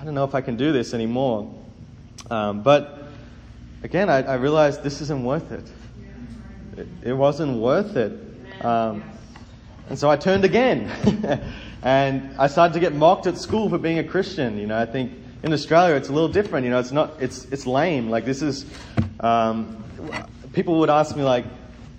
I 0.00 0.04
don't 0.04 0.14
know 0.14 0.24
if 0.24 0.34
I 0.34 0.40
can 0.40 0.56
do 0.56 0.72
this 0.72 0.92
anymore. 0.92 1.54
Um, 2.30 2.62
but 2.62 3.04
again, 3.82 4.08
I, 4.08 4.22
I 4.22 4.34
realized 4.34 4.82
this 4.82 5.00
isn't 5.00 5.24
worth 5.24 5.52
it. 5.52 5.70
It, 6.76 6.88
it 7.02 7.12
wasn't 7.12 7.58
worth 7.58 7.96
it. 7.96 8.12
Um, 8.64 9.02
and 9.88 9.98
so 9.98 10.10
I 10.10 10.16
turned 10.16 10.44
again. 10.44 10.88
and 11.82 12.34
I 12.38 12.46
started 12.46 12.74
to 12.74 12.80
get 12.80 12.94
mocked 12.94 13.26
at 13.26 13.38
school 13.38 13.68
for 13.68 13.78
being 13.78 13.98
a 13.98 14.04
Christian. 14.04 14.58
You 14.58 14.66
know, 14.66 14.78
I 14.78 14.86
think 14.86 15.12
in 15.42 15.52
Australia 15.52 15.94
it's 15.94 16.08
a 16.08 16.12
little 16.12 16.28
different. 16.28 16.64
You 16.64 16.70
know, 16.70 16.78
it's 16.78 16.92
not, 16.92 17.14
it's, 17.20 17.44
it's 17.46 17.66
lame. 17.66 18.10
Like 18.10 18.24
this 18.24 18.42
is, 18.42 18.66
um, 19.20 19.82
people 20.52 20.78
would 20.80 20.90
ask 20.90 21.16
me 21.16 21.22
like, 21.22 21.44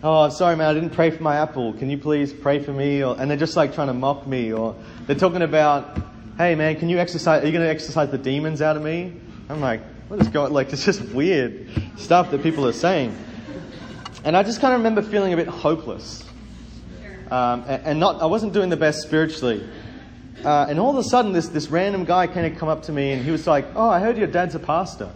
oh, 0.04 0.24
I'm 0.24 0.32
sorry 0.32 0.56
man, 0.56 0.68
I 0.68 0.74
didn't 0.74 0.92
pray 0.92 1.12
for 1.12 1.22
my 1.24 1.38
apple. 1.38 1.74
Can 1.74 1.90
you 1.90 1.98
please 1.98 2.34
pray 2.34 2.60
for 2.60 2.74
me? 2.74 3.04
Or, 3.04 3.16
and 3.20 3.30
they're 3.30 3.38
just 3.38 3.56
like 3.56 3.74
trying 3.74 3.88
to 3.88 3.94
mock 3.94 4.26
me. 4.28 4.52
Or 4.52 4.76
they're 5.06 5.16
talking 5.16 5.42
about, 5.42 6.02
hey 6.38 6.56
man, 6.56 6.76
can 6.78 6.90
you 6.90 6.98
exercise, 6.98 7.44
are 7.44 7.46
you 7.46 7.52
going 7.52 7.66
to 7.66 7.70
exercise 7.70 8.10
the 8.10 8.18
demons 8.18 8.62
out 8.62 8.76
of 8.76 8.84
me? 8.84 9.14
I'm 9.50 9.62
like, 9.62 9.82
what 10.08 10.20
is 10.20 10.28
going, 10.28 10.52
like 10.52 10.74
it's 10.74 10.84
just 10.84 11.02
weird 11.14 11.70
stuff 11.98 12.32
that 12.32 12.44
people 12.44 12.68
are 12.68 12.74
saying. 12.74 13.16
And 14.24 14.38
I 14.38 14.44
just 14.44 14.62
kind 14.62 14.74
of 14.74 14.80
remember 14.80 15.02
feeling 15.02 15.34
a 15.34 15.38
bit 15.38 15.48
hopeless. 15.48 16.24
Um, 17.32 17.64
and, 17.68 17.86
and, 17.86 18.00
not, 18.00 18.22
I 18.22 18.26
wasn't 18.26 18.54
doing 18.54 18.70
the 18.70 18.78
best 18.78 19.02
spiritually. 19.02 19.68
Uh, 20.44 20.66
and 20.70 20.80
all 20.80 20.90
of 20.90 20.98
a 20.98 21.04
sudden, 21.04 21.32
this, 21.32 21.48
this 21.48 21.70
random 21.70 22.04
guy 22.04 22.28
kind 22.28 22.46
of 22.46 22.58
come 22.60 22.68
up 22.68 22.84
to 22.84 22.92
me 22.92 23.14
and 23.14 23.24
he 23.24 23.32
was 23.32 23.48
like, 23.48 23.66
Oh, 23.76 23.90
I 23.90 24.00
heard 24.00 24.18
your 24.18 24.28
dad's 24.28 24.54
a 24.54 24.60
pastor. 24.60 25.10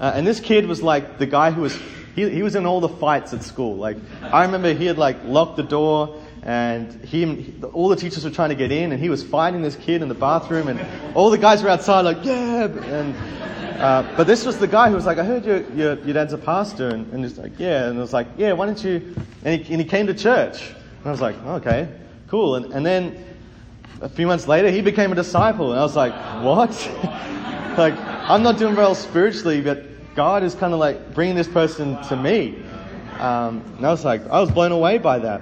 Uh, 0.00 0.12
and 0.14 0.26
this 0.26 0.40
kid 0.40 0.66
was 0.66 0.82
like 0.82 1.18
the 1.18 1.26
guy 1.26 1.52
who 1.52 1.62
was, 1.62 1.78
he, 2.14 2.28
he 2.28 2.42
was 2.42 2.54
in 2.54 2.66
all 2.66 2.80
the 2.80 2.88
fights 2.88 3.32
at 3.32 3.42
school. 3.42 3.76
Like, 3.76 3.96
I 4.22 4.44
remember 4.44 4.72
he 4.72 4.86
had 4.86 4.98
like 4.98 5.16
locked 5.24 5.56
the 5.56 5.62
door 5.62 6.20
and 6.42 6.92
he, 7.04 7.54
all 7.72 7.88
the 7.88 7.96
teachers 7.96 8.24
were 8.24 8.30
trying 8.30 8.50
to 8.50 8.54
get 8.54 8.72
in 8.72 8.92
and 8.92 9.00
he 9.00 9.08
was 9.08 9.22
fighting 9.22 9.62
this 9.62 9.76
kid 9.76 10.02
in 10.02 10.08
the 10.08 10.14
bathroom 10.14 10.68
and 10.68 10.80
all 11.16 11.30
the 11.30 11.38
guys 11.38 11.62
were 11.62 11.70
outside 11.70 12.02
like, 12.02 12.24
yeah. 12.24 12.64
And, 12.64 13.14
uh, 13.80 14.14
but 14.16 14.26
this 14.26 14.44
was 14.44 14.58
the 14.58 14.66
guy 14.66 14.88
who 14.88 14.94
was 14.94 15.06
like, 15.06 15.18
I 15.18 15.24
heard 15.24 15.44
your, 15.44 15.62
your, 15.72 15.98
your 16.00 16.14
dad's 16.14 16.32
a 16.32 16.38
pastor. 16.38 16.88
And, 16.88 17.10
and 17.12 17.24
he's 17.24 17.38
like, 17.38 17.58
yeah. 17.58 17.88
And 17.88 17.98
I 17.98 18.00
was 18.00 18.12
like, 18.12 18.26
yeah, 18.36 18.52
why 18.52 18.66
don't 18.66 18.82
you, 18.84 19.14
and 19.44 19.60
he, 19.60 19.72
and 19.72 19.80
he 19.80 19.88
came 19.88 20.06
to 20.06 20.14
church. 20.14 20.70
And 20.70 21.06
I 21.06 21.10
was 21.10 21.20
like, 21.20 21.36
okay, 21.44 21.88
cool. 22.28 22.56
And, 22.56 22.72
and 22.72 22.84
then 22.84 23.24
a 24.02 24.08
few 24.08 24.26
months 24.26 24.46
later, 24.46 24.70
he 24.70 24.82
became 24.82 25.12
a 25.12 25.14
disciple. 25.14 25.70
And 25.70 25.80
I 25.80 25.82
was 25.82 25.96
like, 25.96 26.12
what? 26.44 26.70
like, 27.78 27.94
I'm 27.96 28.42
not 28.42 28.58
doing 28.58 28.74
well 28.74 28.94
spiritually, 28.94 29.60
but 29.60 29.84
God 30.14 30.42
is 30.42 30.54
kind 30.54 30.72
of 30.74 30.80
like 30.80 31.14
bringing 31.14 31.36
this 31.36 31.48
person 31.48 32.02
to 32.04 32.16
me. 32.16 32.62
Um, 33.18 33.62
and 33.76 33.86
I 33.86 33.90
was 33.90 34.04
like, 34.04 34.26
I 34.28 34.40
was 34.40 34.50
blown 34.50 34.72
away 34.72 34.98
by 34.98 35.18
that. 35.20 35.40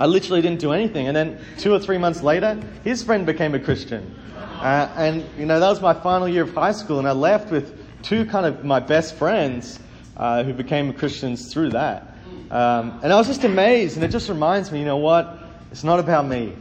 I 0.00 0.06
literally 0.06 0.42
didn't 0.42 0.60
do 0.60 0.72
anything. 0.72 1.06
And 1.06 1.16
then 1.16 1.38
two 1.58 1.72
or 1.72 1.78
three 1.78 1.98
months 1.98 2.22
later, 2.22 2.60
his 2.82 3.02
friend 3.02 3.24
became 3.24 3.54
a 3.54 3.60
Christian. 3.60 4.14
Uh, 4.36 4.88
and, 4.96 5.24
you 5.38 5.46
know, 5.46 5.60
that 5.60 5.68
was 5.68 5.80
my 5.80 5.94
final 5.94 6.28
year 6.28 6.42
of 6.42 6.54
high 6.54 6.72
school. 6.72 6.98
And 6.98 7.06
I 7.06 7.12
left 7.12 7.50
with 7.50 7.78
two 8.02 8.24
kind 8.24 8.46
of 8.46 8.64
my 8.64 8.80
best 8.80 9.14
friends 9.14 9.78
uh, 10.16 10.42
who 10.42 10.52
became 10.52 10.92
Christians 10.92 11.52
through 11.52 11.70
that. 11.70 12.16
Um, 12.50 13.00
and 13.02 13.12
I 13.12 13.16
was 13.16 13.26
just 13.26 13.44
amazed, 13.44 13.96
and 13.96 14.04
it 14.04 14.08
just 14.08 14.28
reminds 14.28 14.70
me, 14.70 14.78
you 14.78 14.84
know 14.84 14.96
what? 14.96 15.38
It's 15.70 15.84
not 15.84 15.98
about 15.98 16.26
me. 16.26 16.52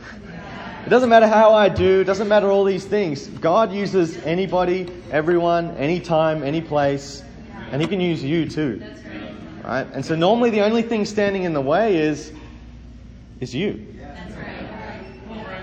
It 0.86 0.90
doesn't 0.90 1.10
matter 1.10 1.28
how 1.28 1.54
I 1.54 1.70
do, 1.70 2.02
it 2.02 2.04
doesn't 2.04 2.28
matter 2.28 2.50
all 2.52 2.64
these 2.64 2.86
things. 2.86 3.28
God 3.28 3.72
uses 3.72 4.18
anybody, 4.26 4.88
everyone, 5.12 5.72
anytime, 5.78 6.44
any 6.44 6.62
place, 6.62 7.24
and 7.72 7.82
He 7.82 7.88
can 7.88 8.02
use 8.02 8.24
you 8.24 8.48
too. 8.48 8.84
Right? 9.64 9.88
And 9.94 10.06
so 10.06 10.16
normally 10.16 10.50
the 10.50 10.62
only 10.62 10.82
thing 10.82 11.06
standing 11.06 11.44
in 11.44 11.54
the 11.54 11.62
way 11.62 11.98
is 11.98 12.32
is 13.40 13.56
you. 13.56 13.88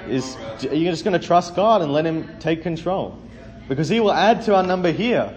Is 0.09 0.37
you're 0.63 0.91
just 0.91 1.05
going 1.05 1.19
to 1.19 1.25
trust 1.25 1.55
God 1.55 1.83
and 1.83 1.93
let 1.93 2.05
Him 2.07 2.29
take 2.41 2.63
control, 2.63 3.19
because 3.69 3.89
He 3.89 4.01
will 4.01 4.13
add 4.13 4.43
to 4.45 4.55
our 4.55 4.63
number 4.63 4.91
here. 4.91 5.37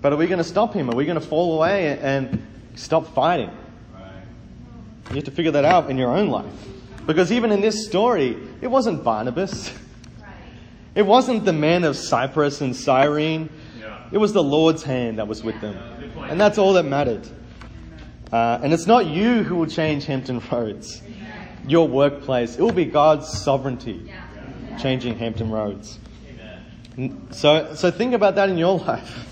But 0.00 0.12
are 0.12 0.16
we 0.16 0.26
going 0.26 0.38
to 0.38 0.44
stop 0.44 0.74
Him? 0.74 0.90
Are 0.90 0.96
we 0.96 1.04
going 1.04 1.20
to 1.20 1.26
fall 1.26 1.54
away 1.54 1.98
and 1.98 2.42
Stop 2.76 3.14
fighting. 3.14 3.50
You 5.08 5.16
have 5.16 5.24
to 5.24 5.30
figure 5.30 5.52
that 5.52 5.64
out 5.64 5.90
in 5.90 5.96
your 5.96 6.10
own 6.10 6.28
life. 6.28 6.52
Because 7.06 7.30
even 7.30 7.52
in 7.52 7.60
this 7.60 7.86
story, 7.86 8.36
it 8.60 8.66
wasn't 8.66 9.04
Barnabas. 9.04 9.72
It 10.94 11.06
wasn't 11.06 11.44
the 11.44 11.52
men 11.52 11.84
of 11.84 11.96
Cyprus 11.96 12.60
and 12.60 12.74
Cyrene. 12.74 13.50
It 14.12 14.18
was 14.18 14.32
the 14.32 14.42
Lord's 14.42 14.82
hand 14.82 15.18
that 15.18 15.28
was 15.28 15.42
with 15.42 15.60
them. 15.60 15.76
And 16.28 16.40
that's 16.40 16.58
all 16.58 16.72
that 16.74 16.84
mattered. 16.84 17.26
Uh, 18.32 18.58
and 18.62 18.72
it's 18.72 18.86
not 18.86 19.06
you 19.06 19.42
who 19.42 19.56
will 19.56 19.66
change 19.66 20.06
Hampton 20.06 20.40
Roads, 20.50 21.02
your 21.66 21.86
workplace. 21.86 22.56
It 22.56 22.62
will 22.62 22.72
be 22.72 22.84
God's 22.84 23.28
sovereignty 23.28 24.10
changing 24.78 25.18
Hampton 25.18 25.50
Roads. 25.50 25.98
So, 27.30 27.74
so 27.74 27.90
think 27.90 28.14
about 28.14 28.36
that 28.36 28.48
in 28.48 28.58
your 28.58 28.78
life. 28.86 29.22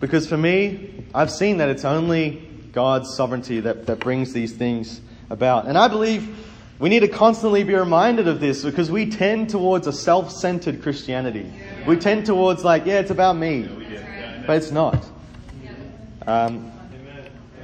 Because 0.00 0.28
for 0.28 0.36
me, 0.36 1.04
I've 1.14 1.30
seen 1.30 1.58
that 1.58 1.68
it's 1.68 1.84
only 1.84 2.48
God's 2.72 3.14
sovereignty 3.14 3.60
that, 3.60 3.86
that 3.86 4.00
brings 4.00 4.32
these 4.32 4.52
things 4.52 5.00
about. 5.30 5.66
And 5.66 5.78
I 5.78 5.88
believe 5.88 6.47
we 6.78 6.88
need 6.88 7.00
to 7.00 7.08
constantly 7.08 7.64
be 7.64 7.74
reminded 7.74 8.28
of 8.28 8.38
this 8.40 8.64
because 8.64 8.90
we 8.90 9.10
tend 9.10 9.50
towards 9.50 9.86
a 9.86 9.92
self 9.92 10.30
centered 10.30 10.82
Christianity. 10.82 11.52
We 11.86 11.96
tend 11.96 12.26
towards, 12.26 12.64
like, 12.64 12.86
yeah, 12.86 13.00
it's 13.00 13.10
about 13.10 13.36
me. 13.36 13.68
But 14.46 14.58
it's 14.58 14.70
not. 14.70 15.04
Um, 16.26 16.72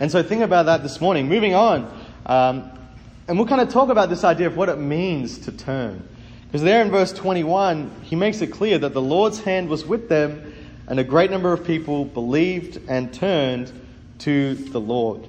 and 0.00 0.10
so 0.10 0.22
think 0.22 0.42
about 0.42 0.66
that 0.66 0.82
this 0.82 1.00
morning. 1.00 1.28
Moving 1.28 1.54
on. 1.54 1.84
Um, 2.26 2.70
and 3.28 3.38
we'll 3.38 3.46
kind 3.46 3.60
of 3.60 3.68
talk 3.70 3.88
about 3.88 4.08
this 4.08 4.24
idea 4.24 4.48
of 4.48 4.56
what 4.56 4.68
it 4.68 4.78
means 4.78 5.38
to 5.40 5.52
turn. 5.52 6.06
Because 6.46 6.62
there 6.62 6.82
in 6.82 6.90
verse 6.90 7.12
21, 7.12 7.90
he 8.02 8.16
makes 8.16 8.40
it 8.40 8.48
clear 8.48 8.78
that 8.78 8.94
the 8.94 9.02
Lord's 9.02 9.40
hand 9.40 9.68
was 9.68 9.84
with 9.84 10.08
them 10.08 10.54
and 10.86 11.00
a 11.00 11.04
great 11.04 11.30
number 11.30 11.52
of 11.52 11.64
people 11.64 12.04
believed 12.04 12.80
and 12.88 13.12
turned 13.12 13.72
to 14.20 14.54
the 14.54 14.80
Lord. 14.80 15.26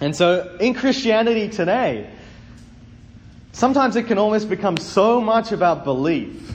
And 0.00 0.14
so 0.14 0.56
in 0.60 0.74
Christianity 0.74 1.48
today, 1.48 2.10
sometimes 3.56 3.96
it 3.96 4.06
can 4.06 4.18
almost 4.18 4.50
become 4.50 4.76
so 4.76 5.18
much 5.18 5.50
about 5.50 5.82
belief 5.82 6.52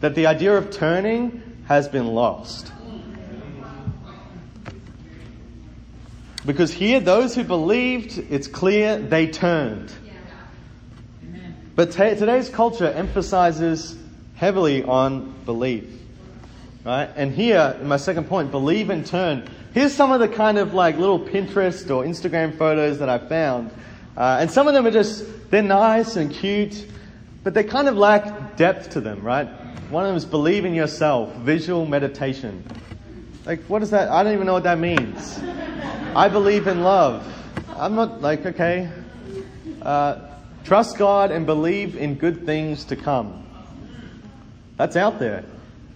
that 0.00 0.14
the 0.14 0.26
idea 0.26 0.56
of 0.56 0.70
turning 0.70 1.42
has 1.66 1.86
been 1.88 2.06
lost. 2.06 2.72
Because 6.46 6.72
here, 6.72 7.00
those 7.00 7.34
who 7.34 7.44
believed, 7.44 8.16
it's 8.30 8.46
clear 8.46 8.98
they 8.98 9.26
turned. 9.26 9.92
But 11.76 11.92
t- 11.92 12.14
today's 12.16 12.48
culture 12.48 12.86
emphasizes 12.86 13.98
heavily 14.34 14.82
on 14.82 15.32
belief. 15.44 15.84
Right? 16.82 17.10
And 17.14 17.30
here, 17.34 17.76
in 17.78 17.86
my 17.86 17.98
second 17.98 18.28
point, 18.28 18.50
believe 18.50 18.88
and 18.88 19.04
turn. 19.04 19.46
Here's 19.74 19.92
some 19.92 20.10
of 20.10 20.20
the 20.20 20.28
kind 20.28 20.56
of 20.56 20.72
like 20.72 20.96
little 20.96 21.20
Pinterest 21.20 21.94
or 21.94 22.04
Instagram 22.04 22.56
photos 22.56 23.00
that 23.00 23.10
I 23.10 23.18
found. 23.18 23.70
Uh, 24.16 24.38
and 24.40 24.50
some 24.50 24.66
of 24.66 24.72
them 24.72 24.86
are 24.86 24.90
just, 24.90 25.26
they're 25.50 25.62
nice 25.62 26.16
and 26.16 26.30
cute, 26.30 26.86
but 27.42 27.54
they 27.54 27.64
kind 27.64 27.88
of 27.88 27.96
lack 27.96 28.56
depth 28.56 28.90
to 28.90 29.00
them, 29.00 29.22
right? 29.22 29.48
One 29.90 30.04
of 30.04 30.08
them 30.08 30.16
is 30.16 30.24
believe 30.24 30.64
in 30.64 30.74
yourself, 30.74 31.34
visual 31.36 31.86
meditation. 31.86 32.62
Like, 33.46 33.62
what 33.64 33.82
is 33.82 33.90
that? 33.90 34.10
I 34.10 34.22
don't 34.22 34.34
even 34.34 34.46
know 34.46 34.52
what 34.52 34.64
that 34.64 34.78
means. 34.78 35.40
I 36.14 36.28
believe 36.28 36.66
in 36.66 36.82
love. 36.82 37.26
I'm 37.76 37.94
not 37.94 38.20
like, 38.20 38.44
okay. 38.44 38.90
Uh, 39.80 40.20
trust 40.64 40.98
God 40.98 41.30
and 41.30 41.46
believe 41.46 41.96
in 41.96 42.16
good 42.16 42.44
things 42.44 42.84
to 42.86 42.96
come. 42.96 43.46
That's 44.76 44.96
out 44.96 45.18
there. 45.18 45.44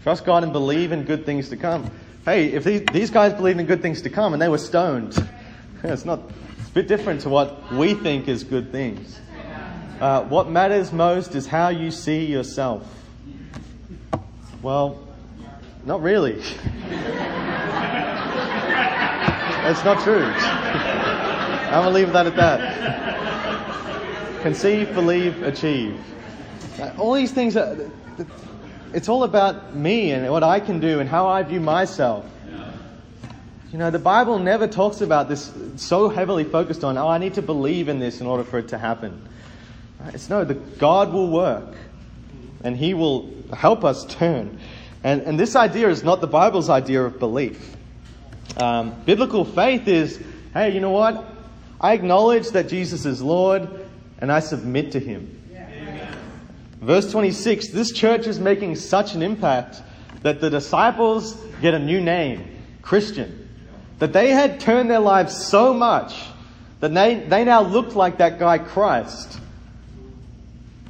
Trust 0.03 0.25
God 0.25 0.45
and 0.45 0.53
believe 0.53 0.93
in 0.93 1.05
good 1.05 1.27
things 1.27 1.51
to 1.51 1.57
come. 1.57 1.91
Hey, 2.25 2.47
if 2.53 2.65
these, 2.65 3.11
guys 3.11 3.35
believed 3.35 3.61
in 3.61 3.67
good 3.67 3.83
things 3.83 4.01
to 4.03 4.11
come 4.11 4.33
and 4.33 4.41
they 4.41 4.49
were 4.49 4.59
stoned, 4.59 5.15
it's 5.83 6.05
not, 6.05 6.21
it's 6.59 6.71
a 6.71 6.73
bit 6.73 6.89
different 6.89 7.21
to 7.23 7.29
what 7.29 7.73
we 7.73 7.95
think 7.95 8.29
is 8.29 8.45
good 8.45 8.73
things. 8.73 9.21
Uh, 10.03 10.25
what 10.25 10.51
matters 10.51 10.93
most 10.93 11.37
is 11.37 11.47
how 11.47 11.69
you 11.69 11.93
see 11.93 12.25
yourself. 12.25 12.85
Well, 14.61 14.99
not 15.85 16.03
really. 16.03 16.33
That's 19.63 19.85
not 19.85 20.03
true. 20.03 20.25
I'm 20.25 21.85
going 21.85 21.85
to 21.85 21.91
leave 21.91 22.13
that 22.15 22.27
at 22.27 22.35
that. 22.35 22.73
Conceive, 24.43 24.93
believe, 24.93 25.41
achieve. 25.45 26.01
Uh, 26.81 26.91
all 26.99 27.15
these 27.15 27.31
things 27.31 27.57
are 27.57 27.77
it's 28.93 29.09
all 29.09 29.23
about 29.23 29.77
me 29.77 30.11
and 30.11 30.29
what 30.33 30.43
I 30.43 30.59
can 30.59 30.81
do 30.81 30.99
and 30.99 31.09
how 31.09 31.29
I 31.29 31.45
view 31.45 31.61
myself. 31.61 32.27
You 33.71 33.79
know, 33.79 33.93
the 33.93 34.01
Bible 34.01 34.41
never 34.41 34.67
talks 34.67 35.01
about 35.01 35.29
this 35.29 35.53
so 35.77 36.09
heavily 36.09 36.43
focused 36.43 36.83
on, 36.83 36.99
oh, 36.99 37.07
I 37.07 37.19
need 37.19 37.35
to 37.35 37.43
believe 37.43 37.89
in 37.89 38.01
this 38.01 38.21
in 38.21 38.27
order 38.27 38.43
for 38.43 38.59
it 38.59 38.67
to 38.71 38.79
happen. 38.79 39.29
It's 40.09 40.29
no, 40.29 40.45
the 40.45 40.55
God 40.55 41.13
will 41.13 41.31
work 41.31 41.75
and 42.65 42.77
He 42.77 42.95
will 42.95 43.31
help 43.53 43.85
us 43.85 44.05
turn. 44.07 44.59
And, 45.05 45.23
and 45.23 45.39
this 45.39 45.57
idea 45.57 45.89
is 45.89 46.05
not 46.05 46.21
the 46.21 46.27
Bible's 46.27 46.71
idea 46.71 47.03
of 47.03 47.19
belief. 47.19 47.77
Um, 48.57 48.95
biblical 49.05 49.45
faith 49.45 49.89
is, 49.89 50.21
hey, 50.55 50.75
you 50.75 50.81
know 50.81 50.91
what? 50.91 51.25
I 51.81 51.95
acknowledge 51.95 52.51
that 52.51 52.69
Jesus 52.69 53.05
is 53.07 53.21
Lord 53.21 53.69
and 54.19 54.31
I 54.31 54.41
submit 54.41 54.93
to 54.93 55.01
Him. 55.01 55.39
Verse 56.81 57.11
26 57.13 57.69
this 57.69 57.93
church 57.93 58.27
is 58.27 58.41
making 58.41 58.75
such 58.75 59.15
an 59.15 59.23
impact 59.23 59.81
that 60.23 60.41
the 60.41 60.51
disciples 60.51 61.35
get 61.61 61.75
a 61.75 61.79
new 61.79 62.01
name, 62.01 62.45
Christian. 62.83 63.49
That 63.99 64.13
they 64.13 64.31
had 64.31 64.59
turned 64.59 64.91
their 64.91 65.01
lives 65.01 65.47
so 65.47 65.73
much 65.73 66.21
that 66.81 66.93
they, 66.93 67.15
they 67.15 67.45
now 67.45 67.63
looked 67.63 67.95
like 67.95 68.19
that 68.19 68.41
guy 68.41 68.59
Christ 68.59 69.39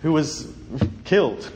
who 0.02 0.12
was 0.12 0.52
killed. 1.04 1.50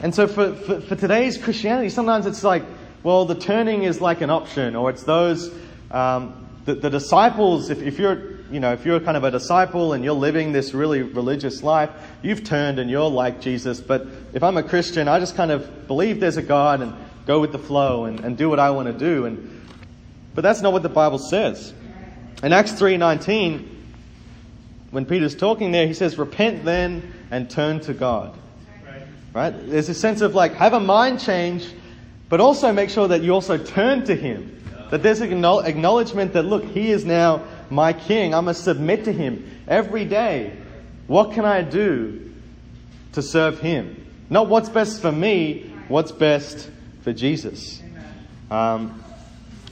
And 0.00 0.14
so 0.14 0.26
for, 0.26 0.54
for, 0.54 0.80
for, 0.80 0.96
today's 0.96 1.38
Christianity, 1.38 1.88
sometimes 1.88 2.26
it's 2.26 2.44
like, 2.44 2.64
well, 3.02 3.24
the 3.24 3.34
turning 3.34 3.84
is 3.84 4.00
like 4.00 4.20
an 4.20 4.30
option, 4.30 4.76
or 4.76 4.90
it's 4.90 5.04
those, 5.04 5.50
um, 5.90 6.46
the, 6.64 6.74
the 6.74 6.90
disciples, 6.90 7.70
if, 7.70 7.80
if 7.80 7.98
you're, 7.98 8.36
you 8.50 8.60
know, 8.60 8.72
if 8.72 8.84
you're 8.84 9.00
kind 9.00 9.16
of 9.16 9.24
a 9.24 9.30
disciple 9.30 9.92
and 9.92 10.04
you're 10.04 10.14
living 10.14 10.52
this 10.52 10.74
really 10.74 11.02
religious 11.02 11.62
life, 11.62 11.90
you've 12.22 12.44
turned 12.44 12.78
and 12.78 12.90
you're 12.90 13.08
like 13.08 13.40
Jesus. 13.40 13.80
But 13.80 14.06
if 14.34 14.42
I'm 14.42 14.56
a 14.56 14.62
Christian, 14.62 15.08
I 15.08 15.18
just 15.18 15.34
kind 15.34 15.50
of 15.50 15.86
believe 15.86 16.20
there's 16.20 16.36
a 16.36 16.42
God 16.42 16.82
and 16.82 16.94
go 17.26 17.40
with 17.40 17.52
the 17.52 17.58
flow 17.58 18.04
and, 18.04 18.20
and 18.20 18.36
do 18.36 18.48
what 18.48 18.58
I 18.58 18.70
want 18.70 18.86
to 18.88 18.92
do. 18.92 19.24
And, 19.24 19.66
but 20.34 20.42
that's 20.42 20.60
not 20.60 20.72
what 20.72 20.82
the 20.82 20.88
Bible 20.88 21.18
says. 21.18 21.72
In 22.42 22.52
Acts 22.52 22.72
3.19, 22.72 23.75
when 24.90 25.04
Peter's 25.04 25.34
talking 25.34 25.72
there, 25.72 25.86
he 25.86 25.94
says, 25.94 26.18
repent 26.18 26.64
then 26.64 27.12
and 27.30 27.50
turn 27.50 27.80
to 27.80 27.94
God. 27.94 28.36
Right? 29.32 29.50
There's 29.50 29.88
a 29.88 29.94
sense 29.94 30.22
of 30.22 30.34
like, 30.34 30.54
have 30.54 30.72
a 30.72 30.80
mind 30.80 31.20
change, 31.20 31.70
but 32.28 32.40
also 32.40 32.72
make 32.72 32.90
sure 32.90 33.08
that 33.08 33.22
you 33.22 33.32
also 33.34 33.58
turn 33.58 34.04
to 34.04 34.14
Him. 34.14 34.52
That 34.90 35.02
there's 35.02 35.20
an 35.20 35.44
acknowledgement 35.44 36.32
that, 36.32 36.44
look, 36.44 36.64
He 36.64 36.90
is 36.90 37.04
now 37.04 37.44
my 37.68 37.92
King. 37.92 38.34
I 38.34 38.40
must 38.40 38.64
submit 38.64 39.04
to 39.04 39.12
Him 39.12 39.60
every 39.68 40.04
day. 40.04 40.56
What 41.06 41.32
can 41.32 41.44
I 41.44 41.62
do 41.62 42.32
to 43.12 43.22
serve 43.22 43.60
Him? 43.60 44.06
Not 44.30 44.48
what's 44.48 44.68
best 44.68 45.02
for 45.02 45.12
me, 45.12 45.70
what's 45.88 46.12
best 46.12 46.70
for 47.02 47.12
Jesus. 47.12 47.82
Um, 48.50 49.02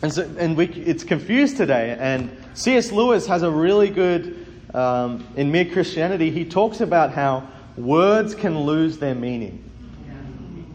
and 0.02 0.12
so, 0.12 0.30
and 0.38 0.56
we, 0.56 0.66
it's 0.66 1.04
confused 1.04 1.56
today. 1.56 1.96
And 1.98 2.36
C.S. 2.54 2.92
Lewis 2.92 3.26
has 3.26 3.42
a 3.42 3.50
really 3.50 3.88
good, 3.88 4.43
um, 4.74 5.26
in 5.36 5.50
Mere 5.52 5.64
Christianity, 5.64 6.30
he 6.30 6.44
talks 6.44 6.80
about 6.80 7.12
how 7.12 7.48
words 7.76 8.34
can 8.34 8.60
lose 8.60 8.98
their 8.98 9.14
meaning. 9.14 9.70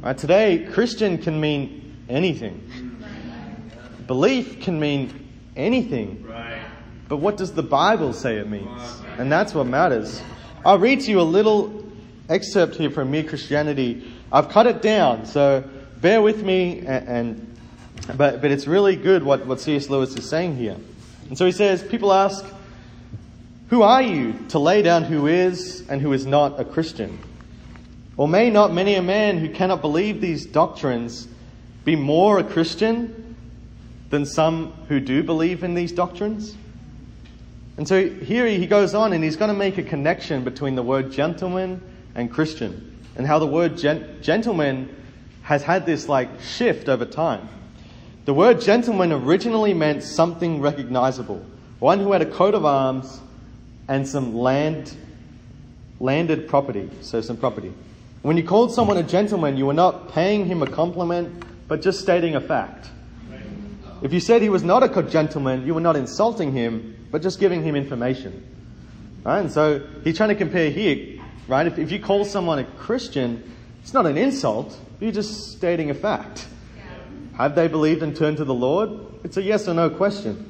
Right, 0.01 0.17
today, 0.17 0.67
Christian 0.71 1.17
can 1.17 1.39
mean 1.39 1.97
anything. 2.07 2.65
Belief 4.07 4.61
can 4.61 4.79
mean 4.79 5.27
anything. 5.55 6.25
But 7.09 7.17
what 7.17 7.37
does 7.37 7.51
the 7.51 7.63
Bible 7.63 8.13
say 8.13 8.37
it 8.37 8.49
means? 8.49 8.81
And 9.17 9.31
that's 9.31 9.53
what 9.53 9.67
matters. 9.67 10.21
I'll 10.65 10.79
read 10.79 11.01
to 11.01 11.11
you 11.11 11.19
a 11.19 11.23
little 11.23 11.85
excerpt 12.29 12.75
here 12.75 12.89
from 12.89 13.11
Mere 13.11 13.23
Christianity. 13.23 14.11
I've 14.31 14.49
cut 14.49 14.67
it 14.67 14.81
down, 14.81 15.25
so 15.25 15.63
bear 15.99 16.21
with 16.21 16.43
me. 16.43 16.79
And, 16.79 17.07
and 17.07 17.57
but 18.15 18.41
but 18.41 18.51
it's 18.51 18.67
really 18.67 18.95
good 18.95 19.23
what, 19.23 19.45
what 19.45 19.59
C.S. 19.59 19.89
Lewis 19.89 20.15
is 20.15 20.29
saying 20.29 20.55
here. 20.55 20.77
And 21.27 21.37
so 21.37 21.45
he 21.45 21.51
says, 21.51 21.83
people 21.83 22.13
ask, 22.13 22.45
who 23.69 23.83
are 23.83 24.01
you 24.01 24.33
to 24.49 24.59
lay 24.59 24.81
down 24.81 25.03
who 25.03 25.27
is 25.27 25.87
and 25.89 26.01
who 26.01 26.11
is 26.13 26.25
not 26.25 26.59
a 26.59 26.65
Christian? 26.65 27.19
Or 28.17 28.27
may 28.27 28.49
not 28.49 28.73
many 28.73 28.95
a 28.95 29.01
man 29.01 29.37
who 29.37 29.49
cannot 29.49 29.81
believe 29.81 30.21
these 30.21 30.45
doctrines 30.45 31.27
be 31.85 31.95
more 31.95 32.39
a 32.39 32.43
Christian 32.43 33.35
than 34.09 34.25
some 34.25 34.73
who 34.87 34.99
do 34.99 35.23
believe 35.23 35.63
in 35.63 35.75
these 35.75 35.91
doctrines? 35.91 36.55
And 37.77 37.87
so 37.87 38.09
here 38.09 38.47
he 38.47 38.65
goes 38.65 38.95
on 38.95 39.13
and 39.13 39.23
he's 39.23 39.37
going 39.37 39.49
to 39.49 39.57
make 39.57 39.77
a 39.77 39.83
connection 39.83 40.43
between 40.43 40.75
the 40.75 40.83
word 40.83 41.11
gentleman 41.11 41.81
and 42.15 42.29
Christian 42.31 42.97
and 43.15 43.25
how 43.25 43.37
the 43.37 43.47
word 43.47 43.77
gent- 43.77 44.21
gentleman 44.23 44.93
has 45.43 45.61
had 45.61 45.85
this 45.85 46.09
like 46.09 46.41
shift 46.41 46.89
over 46.89 47.05
time. 47.05 47.47
The 48.25 48.33
word 48.33 48.61
gentleman 48.61 49.11
originally 49.11 49.73
meant 49.73 50.03
something 50.03 50.59
recognizable, 50.59 51.45
one 51.77 51.99
who 51.99 52.11
had 52.11 52.21
a 52.21 52.29
coat 52.29 52.55
of 52.55 52.65
arms 52.65 53.21
and 53.89 54.07
some 54.07 54.35
land, 54.35 54.95
landed 55.99 56.47
property, 56.47 56.89
so 57.01 57.19
some 57.19 57.35
property. 57.35 57.73
When 58.21 58.37
you 58.37 58.43
called 58.43 58.71
someone 58.71 58.97
a 58.97 59.03
gentleman, 59.03 59.57
you 59.57 59.65
were 59.65 59.73
not 59.73 60.13
paying 60.13 60.45
him 60.45 60.61
a 60.61 60.67
compliment, 60.67 61.43
but 61.67 61.81
just 61.81 61.99
stating 61.99 62.35
a 62.35 62.41
fact. 62.41 62.87
If 64.03 64.13
you 64.13 64.19
said 64.19 64.41
he 64.41 64.49
was 64.49 64.63
not 64.63 64.83
a 64.83 65.03
gentleman, 65.03 65.65
you 65.65 65.73
were 65.73 65.81
not 65.81 65.95
insulting 65.95 66.53
him, 66.53 67.07
but 67.11 67.23
just 67.23 67.39
giving 67.39 67.63
him 67.63 67.75
information. 67.75 68.45
Right? 69.23 69.39
And 69.39 69.51
so 69.51 69.85
he's 70.03 70.15
trying 70.15 70.29
to 70.29 70.35
compare 70.35 70.69
here, 70.69 71.21
right? 71.47 71.65
If, 71.65 71.79
if 71.79 71.91
you 71.91 71.99
call 71.99 72.23
someone 72.25 72.59
a 72.59 72.63
Christian, 72.63 73.43
it's 73.81 73.93
not 73.93 74.05
an 74.05 74.17
insult, 74.17 74.77
you're 74.99 75.11
just 75.11 75.51
stating 75.57 75.89
a 75.89 75.95
fact. 75.95 76.47
Have 77.37 77.55
they 77.55 77.67
believed 77.67 78.03
and 78.03 78.15
turned 78.15 78.37
to 78.37 78.45
the 78.45 78.53
Lord? 78.53 78.91
It's 79.23 79.37
a 79.37 79.41
yes 79.41 79.67
or 79.67 79.73
no 79.73 79.89
question. 79.89 80.45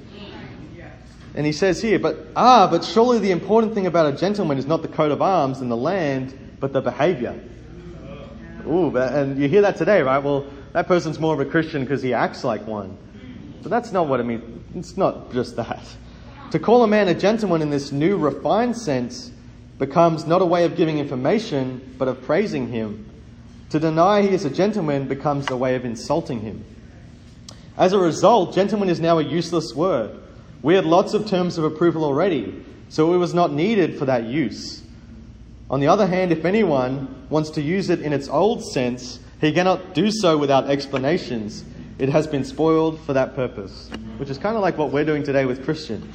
And 1.39 1.45
he 1.45 1.53
says 1.53 1.81
here, 1.81 1.99
but 1.99 2.17
ah, 2.35 2.67
but 2.69 2.83
surely 2.83 3.17
the 3.17 3.31
important 3.31 3.73
thing 3.73 3.87
about 3.87 4.13
a 4.13 4.17
gentleman 4.17 4.57
is 4.57 4.65
not 4.65 4.81
the 4.81 4.89
coat 4.89 5.09
of 5.09 5.21
arms 5.21 5.61
and 5.61 5.71
the 5.71 5.77
land, 5.77 6.37
but 6.59 6.73
the 6.73 6.81
behavior. 6.81 7.39
Ooh, 8.67 8.93
and 8.97 9.39
you 9.39 9.47
hear 9.47 9.61
that 9.61 9.77
today, 9.77 10.01
right? 10.01 10.21
Well, 10.21 10.47
that 10.73 10.87
person's 10.87 11.17
more 11.17 11.33
of 11.33 11.39
a 11.39 11.45
Christian 11.45 11.85
because 11.85 12.01
he 12.01 12.13
acts 12.13 12.43
like 12.43 12.67
one. 12.67 12.97
But 13.63 13.69
that's 13.69 13.93
not 13.93 14.09
what 14.09 14.19
it 14.19 14.25
means. 14.25 14.43
It's 14.75 14.97
not 14.97 15.31
just 15.31 15.55
that. 15.55 15.81
To 16.51 16.59
call 16.59 16.83
a 16.83 16.87
man 16.87 17.07
a 17.07 17.13
gentleman 17.13 17.61
in 17.61 17.69
this 17.69 17.93
new 17.93 18.17
refined 18.17 18.75
sense 18.75 19.31
becomes 19.77 20.27
not 20.27 20.41
a 20.41 20.45
way 20.45 20.65
of 20.65 20.75
giving 20.75 20.99
information, 20.99 21.95
but 21.97 22.09
of 22.09 22.21
praising 22.21 22.67
him. 22.67 23.09
To 23.69 23.79
deny 23.79 24.23
he 24.23 24.27
is 24.31 24.43
a 24.43 24.49
gentleman 24.49 25.07
becomes 25.07 25.49
a 25.49 25.55
way 25.55 25.75
of 25.75 25.85
insulting 25.85 26.41
him. 26.41 26.65
As 27.77 27.93
a 27.93 27.97
result, 27.97 28.53
gentleman 28.53 28.89
is 28.89 28.99
now 28.99 29.19
a 29.19 29.23
useless 29.23 29.73
word. 29.73 30.18
We 30.61 30.75
had 30.75 30.85
lots 30.85 31.13
of 31.13 31.27
terms 31.27 31.57
of 31.57 31.63
approval 31.63 32.03
already, 32.03 32.65
so 32.89 33.13
it 33.13 33.17
was 33.17 33.33
not 33.33 33.53
needed 33.53 33.97
for 33.97 34.05
that 34.05 34.25
use. 34.25 34.83
On 35.69 35.79
the 35.79 35.87
other 35.87 36.07
hand, 36.07 36.31
if 36.31 36.45
anyone 36.45 37.25
wants 37.29 37.51
to 37.51 37.61
use 37.61 37.89
it 37.89 38.01
in 38.01 38.11
its 38.11 38.27
old 38.27 38.65
sense, 38.65 39.19
he 39.39 39.53
cannot 39.53 39.93
do 39.93 40.11
so 40.11 40.37
without 40.37 40.69
explanations. 40.69 41.63
It 41.97 42.09
has 42.09 42.27
been 42.27 42.43
spoiled 42.43 42.99
for 43.01 43.13
that 43.13 43.35
purpose, 43.35 43.89
which 44.17 44.29
is 44.29 44.37
kind 44.37 44.55
of 44.55 44.61
like 44.61 44.77
what 44.77 44.91
we're 44.91 45.05
doing 45.05 45.23
today 45.23 45.45
with 45.45 45.63
Christian. 45.63 46.11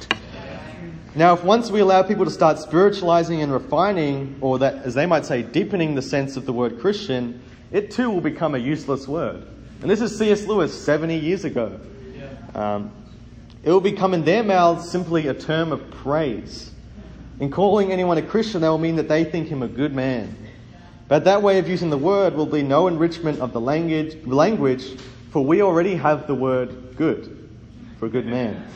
Now, 1.15 1.33
if 1.33 1.43
once 1.43 1.71
we 1.71 1.79
allow 1.79 2.03
people 2.03 2.25
to 2.25 2.31
start 2.31 2.59
spiritualizing 2.59 3.41
and 3.41 3.51
refining, 3.51 4.37
or 4.41 4.59
that, 4.59 4.83
as 4.83 4.93
they 4.93 5.05
might 5.05 5.25
say, 5.25 5.41
deepening 5.41 5.95
the 5.95 6.01
sense 6.01 6.35
of 6.35 6.45
the 6.45 6.51
word 6.51 6.79
Christian, 6.79 7.41
it 7.71 7.91
too 7.91 8.09
will 8.09 8.21
become 8.21 8.53
a 8.53 8.57
useless 8.57 9.07
word. 9.07 9.47
And 9.81 9.89
this 9.89 10.01
is 10.01 10.17
C.S. 10.17 10.45
Lewis 10.45 10.77
70 10.83 11.15
years 11.17 11.45
ago. 11.45 11.79
Um, 12.53 12.91
it 13.65 13.71
will 13.71 13.81
become 13.81 14.13
in 14.13 14.23
their 14.23 14.43
mouths 14.43 14.87
simply 14.87 15.27
a 15.27 15.33
term 15.33 15.71
of 15.71 15.89
praise. 15.89 16.71
In 17.39 17.49
calling 17.49 17.91
anyone 17.91 18.19
a 18.19 18.21
Christian, 18.21 18.61
they 18.61 18.69
will 18.69 18.77
mean 18.77 18.95
that 18.97 19.09
they 19.09 19.23
think 19.23 19.47
him 19.47 19.63
a 19.63 19.67
good 19.67 19.91
man. 19.91 20.37
But 21.07 21.23
that 21.25 21.41
way 21.41 21.57
of 21.57 21.67
using 21.67 21.89
the 21.89 21.97
word 21.97 22.35
will 22.35 22.45
be 22.45 22.61
no 22.61 22.87
enrichment 22.87 23.39
of 23.39 23.53
the 23.53 23.59
language, 23.59 24.23
language 24.25 24.99
for 25.31 25.43
we 25.43 25.63
already 25.63 25.95
have 25.95 26.27
the 26.27 26.35
word 26.35 26.95
good 26.95 27.49
for 27.99 28.05
a 28.05 28.09
good 28.09 28.27
man. 28.27 28.67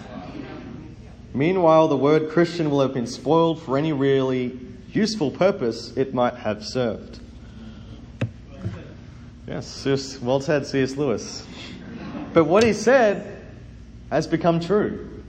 Meanwhile, 1.35 1.87
the 1.87 1.97
word 1.97 2.31
Christian 2.31 2.71
will 2.71 2.81
have 2.81 2.93
been 2.93 3.07
spoiled 3.07 3.61
for 3.61 3.77
any 3.77 3.93
really 3.93 4.59
useful 4.91 5.29
purpose 5.29 5.95
it 5.95 6.15
might 6.15 6.33
have 6.33 6.65
served. 6.65 7.19
Yes, 9.47 10.19
well 10.19 10.41
said, 10.41 10.65
C.S. 10.65 10.97
Lewis. 10.97 11.45
But 12.33 12.45
what 12.45 12.63
he 12.63 12.73
said 12.73 13.38
has 14.09 14.27
become 14.27 14.59
true. 14.59 15.23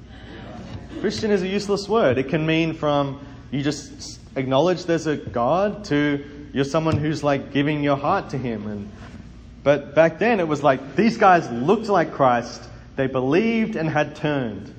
Christian 1.01 1.31
is 1.31 1.43
a 1.43 1.49
useless 1.49 1.89
word. 1.89 2.19
It 2.19 2.29
can 2.29 2.45
mean 2.47 2.75
from 2.75 3.27
you 3.51 3.63
just 3.63 4.21
acknowledge 4.37 4.85
there's 4.85 5.07
a 5.07 5.17
God 5.17 5.85
to 5.87 6.25
you're 6.53 6.65
someone 6.65 6.97
who's 6.97 7.23
like 7.23 7.53
giving 7.53 7.83
your 7.83 7.97
heart 7.97 8.31
to 8.31 8.39
Him. 8.39 8.67
And 8.67 8.91
but 9.63 9.95
back 9.95 10.19
then 10.19 10.41
it 10.41 10.49
was 10.49 10.63
like 10.63 10.97
these 10.97 11.17
guys 11.17 11.51
looked 11.51 11.89
like 11.89 12.13
Christ. 12.13 12.63
They 12.97 13.07
believed 13.07 13.77
and 13.77 13.89
had 13.89 14.17
turned, 14.17 14.75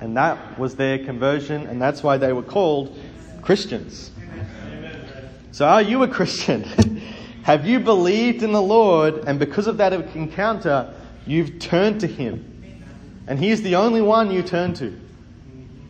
and 0.00 0.16
that 0.16 0.58
was 0.58 0.76
their 0.76 0.98
conversion, 0.98 1.66
and 1.66 1.80
that's 1.80 2.02
why 2.02 2.18
they 2.18 2.32
were 2.32 2.42
called 2.42 2.98
Christians. 3.42 4.10
So 5.52 5.66
are 5.66 5.82
you 5.82 6.02
a 6.02 6.08
Christian? 6.08 6.64
Have 7.44 7.66
you 7.66 7.78
believed 7.78 8.42
in 8.42 8.52
the 8.52 8.62
Lord, 8.62 9.24
and 9.26 9.38
because 9.38 9.66
of 9.66 9.76
that 9.76 9.92
encounter, 9.92 10.92
you've 11.26 11.58
turned 11.58 12.00
to 12.00 12.06
Him? 12.06 12.53
And 13.26 13.38
He's 13.38 13.62
the 13.62 13.76
only 13.76 14.02
one 14.02 14.30
you 14.30 14.42
turn 14.42 14.74
to. 14.74 14.98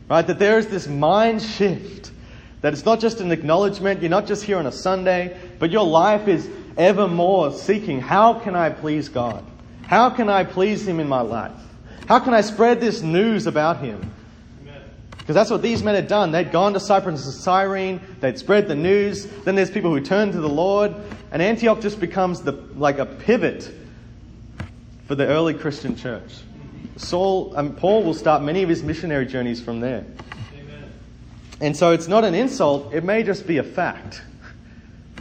Right? 0.09 0.27
That 0.27 0.39
there 0.39 0.59
is 0.59 0.69
this 0.69 0.87
mind 0.87 1.43
shift. 1.43 2.13
That 2.61 2.73
it's 2.73 2.85
not 2.85 3.01
just 3.01 3.21
an 3.21 3.31
acknowledgement, 3.33 4.01
you're 4.01 4.11
not 4.11 4.27
just 4.27 4.45
here 4.45 4.59
on 4.59 4.67
a 4.67 4.73
Sunday, 4.73 5.39
but 5.59 5.71
your 5.71 5.85
life 5.85 6.29
is 6.29 6.49
ever 6.77 7.07
more 7.07 7.53
seeking 7.53 8.01
how 8.01 8.35
can 8.41 8.57
I 8.57 8.71
please 8.71 9.09
God? 9.09 9.45
How 9.83 10.11
can 10.11 10.29
I 10.29 10.45
please 10.45 10.87
Him 10.87 10.99
in 11.01 11.09
my 11.09 11.21
life? 11.21 11.53
How 12.09 12.19
can 12.19 12.35
I 12.35 12.41
spread 12.41 12.81
this 12.81 13.03
news 13.03 13.47
about 13.47 13.79
Him? 13.81 14.13
Because 15.19 15.35
that's 15.37 15.51
what 15.51 15.63
these 15.63 15.83
men 15.83 15.95
had 15.95 16.07
done. 16.07 16.33
They'd 16.33 16.53
gone 16.53 16.75
to 16.75 16.81
Cyprus 16.81 17.25
and 17.25 17.35
Cyrene, 17.35 17.99
they'd 18.21 18.39
spread 18.39 18.69
the 18.69 18.75
news. 18.75 19.25
Then 19.25 19.55
there's 19.55 19.71
people 19.71 19.91
who 19.91 20.01
turn 20.03 20.33
to 20.33 20.41
the 20.41 20.49
Lord, 20.51 20.95
and 21.33 21.41
Antioch 21.41 21.81
just 21.81 21.99
becomes 21.99 22.43
the, 22.43 22.53
like 22.77 22.99
a 22.99 23.07
pivot 23.07 23.71
for 25.07 25.15
the 25.15 25.27
early 25.27 25.55
Christian 25.55 25.97
church. 25.97 26.31
Saul 26.97 27.55
and 27.55 27.77
Paul 27.77 28.03
will 28.03 28.15
start 28.15 28.43
many 28.43 28.63
of 28.63 28.69
his 28.69 28.83
missionary 28.83 29.27
journeys 29.27 29.61
from 29.61 29.81
there. 29.81 30.05
Amen. 30.55 30.93
And 31.61 31.77
so 31.77 31.93
it's 31.93 32.09
not 32.09 32.25
an 32.25 32.35
insult, 32.35 32.93
it 32.95 33.05
may 33.05 33.23
just 33.23 33.47
be 33.47 33.59
a 33.59 33.63
fact, 33.63 34.23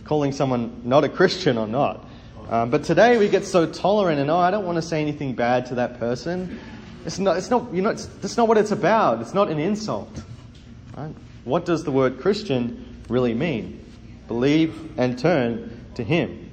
calling 0.03 0.31
someone 0.31 0.81
not 0.83 1.03
a 1.03 1.09
Christian 1.09 1.57
or 1.57 1.67
not. 1.67 2.05
Um, 2.49 2.69
but 2.69 2.83
today 2.83 3.17
we 3.17 3.29
get 3.29 3.45
so 3.45 3.65
tolerant 3.65 4.19
and, 4.19 4.29
oh, 4.29 4.37
I 4.37 4.51
don't 4.51 4.65
want 4.65 4.75
to 4.75 4.81
say 4.81 5.01
anything 5.01 5.33
bad 5.33 5.65
to 5.67 5.75
that 5.75 5.99
person. 5.99 6.59
It's 7.05 7.19
not, 7.19 7.37
it's 7.37 7.49
not, 7.49 7.73
you 7.73 7.81
know, 7.81 7.89
it's, 7.89 8.05
that's 8.05 8.37
not 8.37 8.47
what 8.47 8.57
it's 8.57 8.71
about. 8.71 9.21
It's 9.21 9.33
not 9.33 9.49
an 9.49 9.59
insult. 9.59 10.23
Right? 10.95 11.13
What 11.43 11.65
does 11.65 11.83
the 11.83 11.91
word 11.91 12.19
Christian 12.19 13.03
really 13.09 13.33
mean? 13.33 13.83
Believe 14.27 14.97
and 14.97 15.17
turn 15.17 15.85
to 15.95 16.03
Him. 16.03 16.51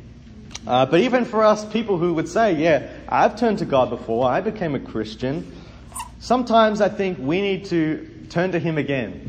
Uh, 0.67 0.87
but 0.87 1.01
even 1.01 1.25
for 1.25 1.45
us 1.45 1.65
people 1.65 1.99
who 1.99 2.15
would 2.15 2.29
say, 2.29 2.55
yeah, 2.55 2.91
I've 3.11 3.37
turned 3.37 3.59
to 3.59 3.65
God 3.65 3.91
before, 3.91 4.31
I 4.31 4.41
became 4.41 4.75
a 4.75 4.81
Christian, 4.81 5.53
sometimes 6.21 6.81
I 6.81 6.89
think 6.89 7.19
we 7.19 7.41
need 7.41 7.65
to 7.67 8.09
turn 8.29 8.53
to 8.53 8.59
Him 8.59 8.79
again. 8.79 9.29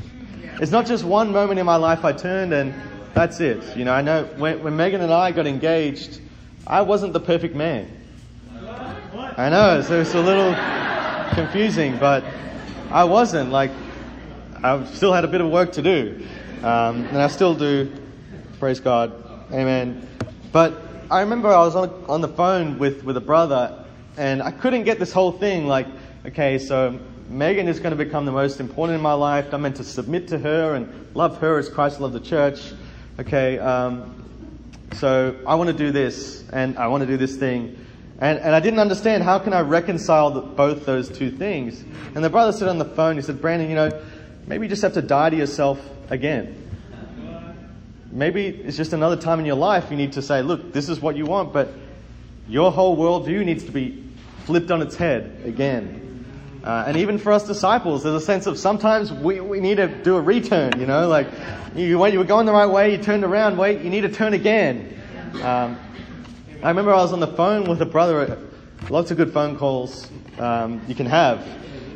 It's 0.62 0.72
not 0.72 0.86
just 0.86 1.04
one 1.04 1.32
moment 1.32 1.60
in 1.60 1.66
my 1.66 1.78
life 1.78 2.06
I 2.06 2.12
turned 2.14 2.54
and 2.54 2.74
that's 3.14 3.40
it. 3.40 3.76
You 3.76 3.86
know, 3.86 3.94
I 3.94 4.02
know 4.02 4.26
when, 4.38 4.64
when 4.64 4.76
Megan 4.76 5.02
and 5.02 5.12
I 5.12 5.32
got 5.32 5.48
engaged, 5.48 6.22
I 6.68 6.82
wasn't 6.82 7.14
the 7.14 7.20
perfect 7.20 7.56
man. 7.56 7.90
I 9.38 9.50
know, 9.50 9.82
so 9.82 10.00
it's 10.00 10.14
a 10.14 10.22
little 10.22 10.54
confusing, 11.34 11.98
but 11.98 12.24
I 12.92 13.06
wasn't. 13.06 13.52
Like, 13.52 13.72
I 14.64 14.86
still 14.86 15.14
had 15.14 15.26
a 15.26 15.28
bit 15.28 15.42
of 15.42 15.50
work 15.50 15.72
to 15.74 15.82
do. 15.82 16.24
Um, 16.60 17.06
and 17.06 17.18
I 17.18 17.28
still 17.28 17.56
do. 17.56 17.92
Praise 18.60 18.80
God. 18.80 19.14
Amen. 19.52 20.08
But 20.52 20.91
I 21.12 21.20
remember 21.20 21.50
I 21.50 21.60
was 21.60 21.76
on, 21.76 22.06
on 22.08 22.22
the 22.22 22.30
phone 22.30 22.80
with, 22.80 23.04
with 23.04 23.18
a 23.18 23.22
brother, 23.22 23.84
and 24.16 24.42
I 24.42 24.52
couldn't 24.52 24.86
get 24.86 24.98
this 24.98 25.12
whole 25.12 25.34
thing 25.34 25.68
like, 25.68 25.86
okay, 26.26 26.58
so 26.58 26.98
Megan 27.28 27.68
is 27.68 27.82
going 27.82 27.92
to 27.92 27.98
become 27.98 28.26
the 28.26 28.32
most 28.32 28.62
important 28.62 28.96
in 28.96 29.02
my 29.02 29.12
life. 29.12 29.54
I'm 29.54 29.64
meant 29.64 29.76
to 29.76 29.84
submit 29.84 30.30
to 30.30 30.40
her 30.40 30.74
and 30.74 31.14
love 31.14 31.40
her 31.40 31.60
as 31.60 31.68
Christ 31.68 32.00
loved 32.00 32.14
the 32.14 32.22
church. 32.22 32.72
Okay, 33.20 33.60
um, 33.60 34.24
so 34.94 35.36
I 35.46 35.56
want 35.56 35.70
to 35.70 35.76
do 35.76 35.92
this, 35.92 36.48
and 36.54 36.78
I 36.78 36.88
want 36.88 37.02
to 37.02 37.08
do 37.08 37.18
this 37.18 37.36
thing. 37.36 37.78
And, 38.20 38.40
and 38.40 38.56
I 38.56 38.62
didn't 38.62 38.80
understand 38.80 39.22
how 39.22 39.38
can 39.38 39.52
I 39.52 39.62
reconcile 39.62 40.32
the, 40.32 40.40
both 40.40 40.86
those 40.86 41.10
two 41.10 41.30
things. 41.30 41.84
And 42.16 42.24
the 42.24 42.30
brother 42.30 42.54
said 42.54 42.70
on 42.70 42.78
the 42.78 42.86
phone, 42.86 43.18
he 43.18 43.22
said, 43.22 43.42
Brandon, 43.42 43.68
you 43.68 43.76
know, 43.76 44.02
maybe 44.48 44.66
you 44.66 44.70
just 44.70 44.84
have 44.84 44.94
to 44.94 45.02
die 45.02 45.30
to 45.32 45.36
yourself 45.36 45.78
again. 46.10 46.71
Maybe 48.12 48.48
it's 48.48 48.78
just 48.78 48.94
another 48.94 49.16
time 49.16 49.40
in 49.40 49.46
your 49.46 49.56
life 49.56 49.90
you 49.90 49.98
need 49.98 50.14
to 50.14 50.22
say, 50.22 50.42
look, 50.42 50.74
this 50.74 50.90
is 50.90 51.00
what 51.00 51.16
you 51.16 51.26
want, 51.26 51.54
but 51.54 51.74
your 52.48 52.72
whole 52.72 52.98
worldview 52.98 53.46
needs 53.46 53.64
to 53.64 53.72
be 53.72 54.04
flipped 54.46 54.70
on 54.72 54.82
its 54.82 54.96
head 54.96 55.42
again. 55.46 56.26
Uh, 56.64 56.84
and 56.86 56.98
even 56.98 57.18
for 57.18 57.32
us 57.32 57.48
disciples, 57.48 58.04
there's 58.04 58.22
a 58.22 58.26
sense 58.26 58.46
of 58.46 58.60
sometimes 58.60 59.12
we, 59.12 59.40
we 59.40 59.60
need 59.60 59.78
to 59.78 59.88
do 59.88 60.18
a 60.18 60.22
return, 60.22 60.80
you 60.80 60.86
know, 60.86 61.08
like 61.08 61.28
you, 61.76 61.86
you 61.86 61.98
were 61.98 62.26
going 62.26 62.46
the 62.46 62.52
right 62.52 62.70
way, 62.70 62.92
you 62.92 62.98
turned 62.98 63.24
around, 63.24 63.58
wait, 63.58 63.82
you 63.82 63.90
need 63.90 64.02
to 64.02 64.10
turn 64.10 64.34
again. 64.34 65.02
Um, 65.42 65.80
I 66.62 66.68
remember 66.68 66.94
I 66.94 66.98
was 66.98 67.14
on 67.14 67.20
the 67.20 67.28
phone 67.28 67.68
with 67.68 67.82
a 67.82 67.86
brother, 67.86 68.38
lots 68.90 69.10
of 69.10 69.18
good 69.18 69.34
phone 69.34 69.58
calls 69.58 70.12
um, 70.38 70.82
you 70.88 70.94
can 70.94 71.08
have. 71.08 71.48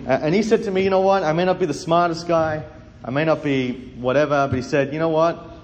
And 0.07 0.33
he 0.33 0.41
said 0.43 0.63
to 0.63 0.71
me, 0.71 0.83
you 0.83 0.89
know 0.89 1.01
what, 1.01 1.23
I 1.23 1.33
may 1.33 1.45
not 1.45 1.59
be 1.59 1.65
the 1.65 1.73
smartest 1.73 2.27
guy, 2.27 2.63
I 3.03 3.11
may 3.11 3.25
not 3.25 3.43
be 3.43 3.73
whatever, 3.97 4.47
but 4.47 4.55
he 4.55 4.63
said, 4.63 4.93
you 4.93 4.99
know 4.99 5.09
what, 5.09 5.54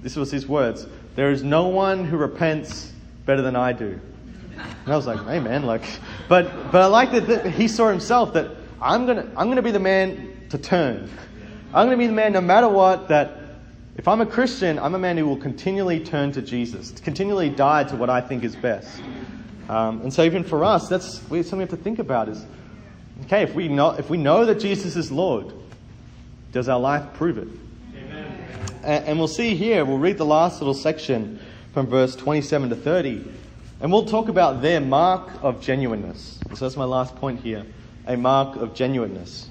this 0.00 0.16
was 0.16 0.30
his 0.30 0.46
words. 0.46 0.86
There 1.14 1.30
is 1.30 1.42
no 1.42 1.68
one 1.68 2.04
who 2.04 2.16
repents 2.16 2.92
better 3.26 3.42
than 3.42 3.56
I 3.56 3.72
do. 3.72 4.00
And 4.84 4.92
I 4.92 4.96
was 4.96 5.06
like, 5.06 5.24
hey 5.24 5.40
man, 5.40 5.64
like, 5.64 5.82
but, 6.28 6.72
but 6.72 6.82
I 6.82 6.86
like 6.86 7.12
that, 7.12 7.26
that 7.26 7.50
he 7.50 7.68
saw 7.68 7.88
himself 7.88 8.32
that 8.34 8.50
I'm 8.80 9.06
gonna, 9.06 9.30
I'm 9.36 9.48
gonna 9.48 9.62
be 9.62 9.70
the 9.70 9.78
man 9.78 10.46
to 10.50 10.58
turn. 10.58 11.10
I'm 11.74 11.86
gonna 11.86 11.96
be 11.96 12.06
the 12.06 12.12
man 12.12 12.32
no 12.32 12.40
matter 12.40 12.68
what 12.68 13.08
that 13.08 13.38
if 13.98 14.06
I'm 14.06 14.20
a 14.20 14.26
Christian, 14.26 14.78
I'm 14.78 14.94
a 14.94 14.98
man 14.98 15.16
who 15.16 15.26
will 15.26 15.36
continually 15.36 15.98
turn 15.98 16.30
to 16.32 16.42
Jesus, 16.42 16.92
continually 17.00 17.50
die 17.50 17.82
to 17.84 17.96
what 17.96 18.08
I 18.08 18.20
think 18.20 18.44
is 18.44 18.54
best. 18.54 19.02
Um, 19.68 20.02
and 20.02 20.14
so 20.14 20.22
even 20.22 20.44
for 20.44 20.64
us, 20.64 20.88
that's 20.88 21.18
something 21.18 21.58
we 21.58 21.62
have 21.62 21.70
to 21.70 21.76
think 21.76 21.98
about 21.98 22.28
is, 22.28 22.46
okay, 23.24 23.42
if 23.42 23.54
we 23.54 23.66
know, 23.66 23.90
if 23.90 24.08
we 24.08 24.16
know 24.16 24.46
that 24.46 24.60
Jesus 24.60 24.94
is 24.94 25.10
Lord, 25.10 25.52
does 26.52 26.68
our 26.68 26.78
life 26.78 27.12
prove 27.14 27.38
it? 27.38 27.48
And 28.88 29.18
we'll 29.18 29.28
see 29.28 29.54
here, 29.54 29.84
we'll 29.84 29.98
read 29.98 30.16
the 30.16 30.24
last 30.24 30.62
little 30.62 30.72
section 30.72 31.38
from 31.74 31.88
verse 31.88 32.16
27 32.16 32.70
to 32.70 32.76
30, 32.76 33.22
and 33.82 33.92
we'll 33.92 34.06
talk 34.06 34.28
about 34.30 34.62
their 34.62 34.80
mark 34.80 35.28
of 35.42 35.60
genuineness. 35.60 36.40
So 36.54 36.64
that's 36.64 36.76
my 36.78 36.86
last 36.86 37.14
point 37.16 37.40
here 37.40 37.66
a 38.06 38.16
mark 38.16 38.56
of 38.56 38.74
genuineness. 38.74 39.50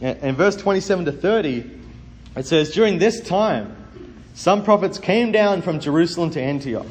In 0.00 0.34
verse 0.34 0.56
27 0.56 1.04
to 1.04 1.12
30, 1.12 1.70
it 2.36 2.46
says, 2.46 2.70
During 2.70 2.98
this 2.98 3.20
time, 3.20 3.76
some 4.32 4.64
prophets 4.64 4.98
came 4.98 5.30
down 5.30 5.60
from 5.60 5.78
Jerusalem 5.78 6.30
to 6.30 6.40
Antioch. 6.40 6.86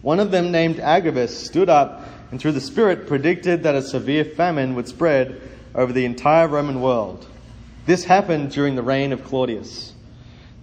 One 0.00 0.20
of 0.20 0.30
them, 0.30 0.50
named 0.50 0.80
Agabus, 0.80 1.36
stood 1.36 1.68
up 1.68 2.08
and 2.30 2.40
through 2.40 2.52
the 2.52 2.62
Spirit 2.62 3.06
predicted 3.06 3.64
that 3.64 3.74
a 3.74 3.82
severe 3.82 4.24
famine 4.24 4.74
would 4.76 4.88
spread 4.88 5.42
over 5.74 5.92
the 5.92 6.06
entire 6.06 6.48
Roman 6.48 6.80
world. 6.80 7.26
This 7.84 8.04
happened 8.04 8.50
during 8.50 8.76
the 8.76 8.82
reign 8.82 9.12
of 9.12 9.24
Claudius. 9.24 9.92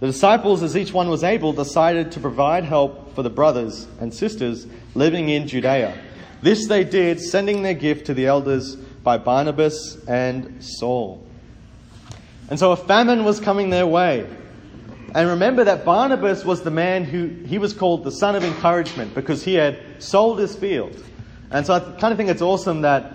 The 0.00 0.06
disciples, 0.06 0.62
as 0.62 0.76
each 0.76 0.92
one 0.92 1.08
was 1.08 1.24
able, 1.24 1.52
decided 1.52 2.12
to 2.12 2.20
provide 2.20 2.64
help 2.64 3.14
for 3.14 3.22
the 3.22 3.30
brothers 3.30 3.86
and 3.98 4.12
sisters 4.12 4.66
living 4.94 5.30
in 5.30 5.48
Judea. 5.48 5.98
This 6.42 6.66
they 6.66 6.84
did, 6.84 7.20
sending 7.20 7.62
their 7.62 7.74
gift 7.74 8.06
to 8.06 8.14
the 8.14 8.26
elders 8.26 8.76
by 8.76 9.16
Barnabas 9.16 9.96
and 10.06 10.62
Saul. 10.62 11.26
And 12.50 12.58
so 12.58 12.72
a 12.72 12.76
famine 12.76 13.24
was 13.24 13.40
coming 13.40 13.70
their 13.70 13.86
way. 13.86 14.28
And 15.14 15.30
remember 15.30 15.64
that 15.64 15.84
Barnabas 15.84 16.44
was 16.44 16.60
the 16.60 16.70
man 16.70 17.04
who, 17.04 17.28
he 17.46 17.56
was 17.56 17.72
called 17.72 18.04
the 18.04 18.12
son 18.12 18.36
of 18.36 18.44
encouragement 18.44 19.14
because 19.14 19.42
he 19.42 19.54
had 19.54 19.78
sold 19.98 20.38
his 20.38 20.54
field. 20.54 21.02
And 21.50 21.64
so 21.64 21.72
I 21.72 21.80
kind 21.80 22.12
of 22.12 22.18
think 22.18 22.28
it's 22.28 22.42
awesome 22.42 22.82
that 22.82 23.14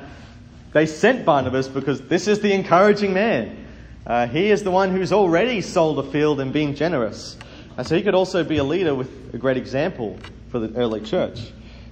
they 0.74 0.88
sent 0.88 1.26
Barnabas 1.26 1.67
because 1.67 2.02
this 2.02 2.28
is 2.28 2.39
the 2.39 2.54
encouraging 2.54 3.13
man. 3.13 3.61
Uh, 4.06 4.28
he 4.28 4.50
is 4.50 4.64
the 4.64 4.72
one 4.72 4.92
who's 4.92 5.14
already 5.14 5.62
sold 5.62 6.00
a 6.00 6.04
field 6.12 6.40
and 6.40 6.52
being 6.52 6.76
generous. 6.76 7.38
So 7.84 7.96
he 7.96 8.02
could 8.02 8.16
also 8.16 8.44
be 8.44 8.58
a 8.58 8.64
leader 8.64 8.94
with 8.94 9.34
a 9.34 9.38
great 9.38 9.58
example 9.58 10.18
for 10.50 10.60
the 10.60 10.78
early 10.78 11.02
church, 11.02 11.40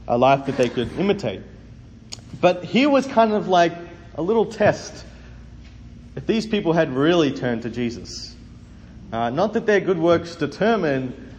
a 0.08 0.18
life 0.18 0.46
that 0.46 0.58
they 0.58 0.70
could 0.70 0.92
imitate. 1.00 1.42
But 2.42 2.64
here 2.64 2.90
was 2.90 3.08
kind 3.08 3.34
of 3.34 3.48
like 3.48 3.74
a 4.16 4.22
little 4.22 4.46
test 4.46 5.06
if 6.16 6.28
these 6.28 6.46
people 6.46 6.74
had 6.74 6.94
really 6.94 7.32
turned 7.32 7.62
to 7.64 7.70
Jesus. 7.70 8.36
Uh, 9.12 9.30
not 9.30 9.54
that 9.54 9.66
their 9.66 9.80
good 9.80 9.98
works 9.98 10.36
determine 10.36 11.34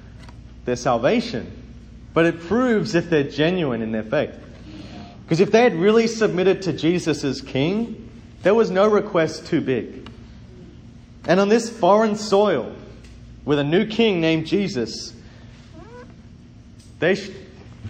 their 0.64 0.76
salvation, 0.76 1.50
but 2.14 2.26
it 2.26 2.40
proves 2.40 2.94
if 2.94 3.11
they're 3.11 3.24
genuine 3.24 3.83
in 3.83 3.92
their 3.92 4.02
faith. 4.02 4.35
Because 5.22 5.40
if 5.40 5.52
they 5.52 5.62
had 5.62 5.74
really 5.74 6.06
submitted 6.06 6.62
to 6.62 6.72
Jesus 6.72 7.22
as 7.22 7.40
king, 7.40 8.11
there 8.42 8.54
was 8.54 8.70
no 8.70 8.88
request 8.88 9.46
too 9.46 9.61
big. 9.61 9.99
And 11.26 11.40
on 11.40 11.48
this 11.48 11.70
foreign 11.70 12.16
soil, 12.16 12.74
with 13.44 13.59
a 13.59 13.64
new 13.64 13.87
king 13.87 14.20
named 14.20 14.46
Jesus, 14.46 15.12
they, 16.98 17.14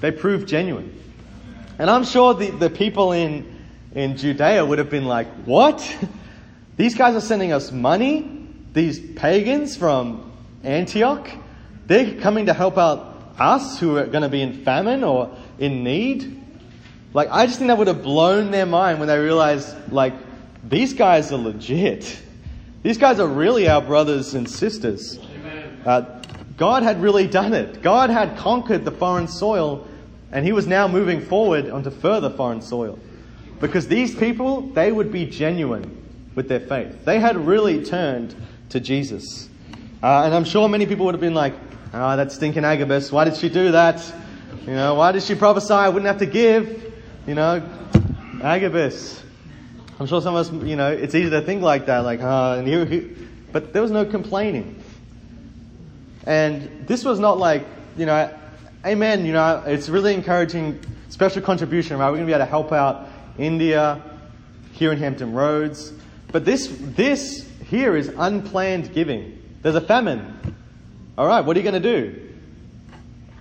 they 0.01 0.11
proved 0.11 0.49
genuine. 0.49 0.97
And 1.79 1.91
I'm 1.91 2.05
sure 2.05 2.35
the, 2.35 2.51
the 2.51 2.71
people 2.71 3.13
in, 3.13 3.59
in 3.95 4.17
Judea 4.17 4.65
would 4.65 4.79
have 4.79 4.91
been 4.91 5.07
like, 5.07 5.29
What? 5.45 5.97
These 6.77 6.95
guys 6.95 7.15
are 7.15 7.21
sending 7.21 7.53
us 7.53 7.73
money? 7.73 8.47
These 8.73 9.01
pagans 9.17 9.77
from 9.77 10.33
Antioch? 10.63 11.29
They're 11.87 12.21
coming 12.21 12.47
to 12.47 12.55
help 12.55 12.79
out 12.79 13.11
us 13.41 13.79
who 13.81 13.97
are 13.97 14.07
going 14.07 14.23
to 14.23 14.29
be 14.29 14.43
in 14.43 14.65
famine 14.65 15.03
or 15.03 15.35
in 15.59 15.83
need? 15.83 16.43
Like, 17.13 17.29
I 17.31 17.47
just 17.47 17.59
think 17.59 17.69
that 17.69 17.79
would 17.79 17.89
have 17.89 18.03
blown 18.03 18.51
their 18.51 18.67
mind 18.67 18.99
when 18.99 19.09
they 19.09 19.19
realized, 19.19 19.75
like, 19.91 20.15
these 20.63 20.93
guys 20.93 21.33
are 21.33 21.39
legit. 21.39 22.21
These 22.83 22.97
guys 22.97 23.21
are 23.21 23.27
really 23.27 23.69
our 23.69 23.83
brothers 23.83 24.33
and 24.33 24.49
sisters. 24.49 25.19
Uh, 25.85 26.23
God 26.57 26.83
had 26.83 27.03
really 27.03 27.27
done 27.27 27.53
it. 27.53 27.83
God 27.83 28.09
had 28.09 28.39
conquered 28.39 28.87
the 28.87 28.91
foreign 28.91 29.29
soil, 29.29 29.87
and 30.33 30.47
He 30.47 30.53
was 30.53 30.67
now 30.67 30.89
moving 30.89 31.21
forward 31.21 31.69
onto 31.69 31.91
further 31.91 32.31
foreign 32.31 32.63
soil. 32.63 32.99
Because 33.61 33.87
these 33.87 34.15
people, 34.15 34.63
they 34.63 34.91
would 34.91 35.13
be 35.13 35.27
genuine 35.27 35.97
with 36.35 36.49
their 36.49 36.61
faith. 36.61 37.05
They 37.05 37.21
had 37.21 37.37
really 37.37 37.85
turned 37.85 38.35
to 38.71 38.81
Jesus. 38.81 39.51
Uh, 40.03 40.23
and 40.25 40.35
I'm 40.35 40.45
sure 40.45 40.67
many 40.67 40.87
people 40.87 41.05
would 41.05 41.15
have 41.15 41.21
been 41.21 41.35
like, 41.35 41.53
oh, 41.93 42.17
that 42.17 42.33
stinking 42.33 42.65
Agabus, 42.65 43.13
why 43.13 43.25
did 43.25 43.37
she 43.37 43.51
do 43.51 43.73
that? 43.73 44.03
You 44.67 44.73
know, 44.73 44.95
why 44.95 45.13
did 45.13 45.23
she 45.23 45.35
prophesy 45.35 45.75
I 45.75 45.91
wouldn't 45.91 46.07
have 46.07 46.19
to 46.19 46.27
give? 46.27 46.95
You 47.27 47.35
know, 47.35 47.63
Agabus. 48.43 49.23
I'm 50.01 50.07
sure 50.07 50.23
some 50.23 50.35
of 50.35 50.47
us, 50.47 50.67
you 50.67 50.77
know, 50.77 50.91
it's 50.91 51.15
easy 51.15 51.29
to 51.29 51.43
think 51.43 51.61
like 51.61 51.85
that, 51.87 51.99
like, 51.99 52.21
oh, 52.23 52.59
and 52.59 52.67
here, 52.67 52.87
here, 52.87 53.05
but 53.53 53.75
there 53.75 53.83
was 53.83 53.91
no 53.91 54.07
complaining. 54.07 54.83
And 56.25 56.87
this 56.87 57.05
was 57.05 57.19
not 57.21 57.37
like, 57.37 57.67
you 57.99 58.07
know, 58.07 58.35
amen, 58.83 59.27
you 59.27 59.35
know, 59.35 59.63
it's 59.67 59.91
really 59.91 60.15
encouraging 60.15 60.81
special 61.11 61.43
contribution, 61.43 61.99
right? 61.99 62.07
We're 62.07 62.17
going 62.17 62.27
to 62.27 62.31
be 62.31 62.33
able 62.33 62.47
to 62.47 62.51
help 62.51 62.73
out 62.73 63.11
India, 63.37 64.03
here 64.73 64.91
in 64.91 64.99
Hampton 64.99 65.35
Roads. 65.35 65.93
But 66.33 66.47
this, 66.47 66.75
this 66.81 67.47
here 67.69 67.95
is 67.95 68.09
unplanned 68.09 68.95
giving. 68.95 69.43
There's 69.61 69.75
a 69.75 69.83
famine. 69.83 70.57
All 71.19 71.27
right, 71.27 71.45
what 71.45 71.59
are 71.59 71.61
you 71.61 71.71
going 71.71 71.83
to 71.83 72.01
do? 72.01 72.31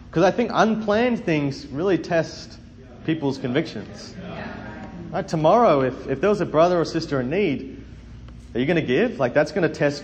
Because 0.10 0.24
I 0.24 0.32
think 0.32 0.52
unplanned 0.54 1.24
things 1.24 1.66
really 1.68 1.98
test 1.98 2.60
people's 3.06 3.38
convictions. 3.38 4.14
Right, 5.12 5.28
tomorrow, 5.28 5.82
if, 5.82 6.08
if 6.08 6.22
there 6.22 6.30
was 6.30 6.40
a 6.40 6.46
brother 6.46 6.80
or 6.80 6.86
sister 6.86 7.20
in 7.20 7.32
need, 7.32 7.84
are 8.54 8.60
you 8.60 8.68
going 8.68 8.76
to 8.76 8.82
give? 8.84 9.18
Like, 9.18 9.34
that's 9.34 9.52
going 9.52 9.68
to 9.68 9.74
test 9.74 10.04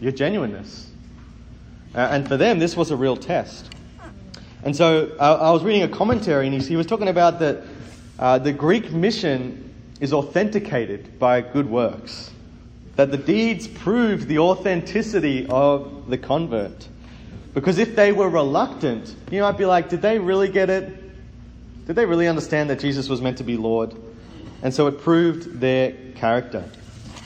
your 0.00 0.12
genuineness. 0.12 0.88
Uh, 1.92 2.08
and 2.12 2.28
for 2.28 2.36
them, 2.36 2.60
this 2.60 2.76
was 2.76 2.92
a 2.92 2.96
real 2.96 3.16
test. 3.16 3.68
And 4.62 4.76
so 4.76 5.10
uh, 5.18 5.38
I 5.40 5.50
was 5.50 5.64
reading 5.64 5.82
a 5.82 5.88
commentary, 5.88 6.46
and 6.46 6.62
he, 6.62 6.76
was 6.76 6.86
talking 6.86 7.08
about 7.08 7.40
that 7.40 7.64
uh, 8.20 8.38
the 8.38 8.52
Greek 8.52 8.92
mission 8.92 9.74
is 9.98 10.12
authenticated 10.12 11.18
by 11.18 11.40
good 11.40 11.68
works, 11.68 12.30
that 12.94 13.10
the 13.10 13.16
deeds 13.16 13.66
prove 13.66 14.28
the 14.28 14.38
authenticity 14.38 15.48
of 15.48 16.08
the 16.08 16.16
convert. 16.16 16.86
Because 17.54 17.78
if 17.78 17.96
they 17.96 18.12
were 18.12 18.28
reluctant, 18.28 19.16
you 19.32 19.40
might 19.42 19.58
be 19.58 19.66
like, 19.66 19.88
did 19.88 20.00
they 20.00 20.20
really 20.20 20.48
get 20.48 20.70
it? 20.70 20.99
Did 21.90 21.96
they 21.96 22.06
really 22.06 22.28
understand 22.28 22.70
that 22.70 22.78
Jesus 22.78 23.08
was 23.08 23.20
meant 23.20 23.38
to 23.38 23.42
be 23.42 23.56
Lord? 23.56 23.96
And 24.62 24.72
so 24.72 24.86
it 24.86 25.00
proved 25.00 25.58
their 25.58 25.90
character. 26.14 26.62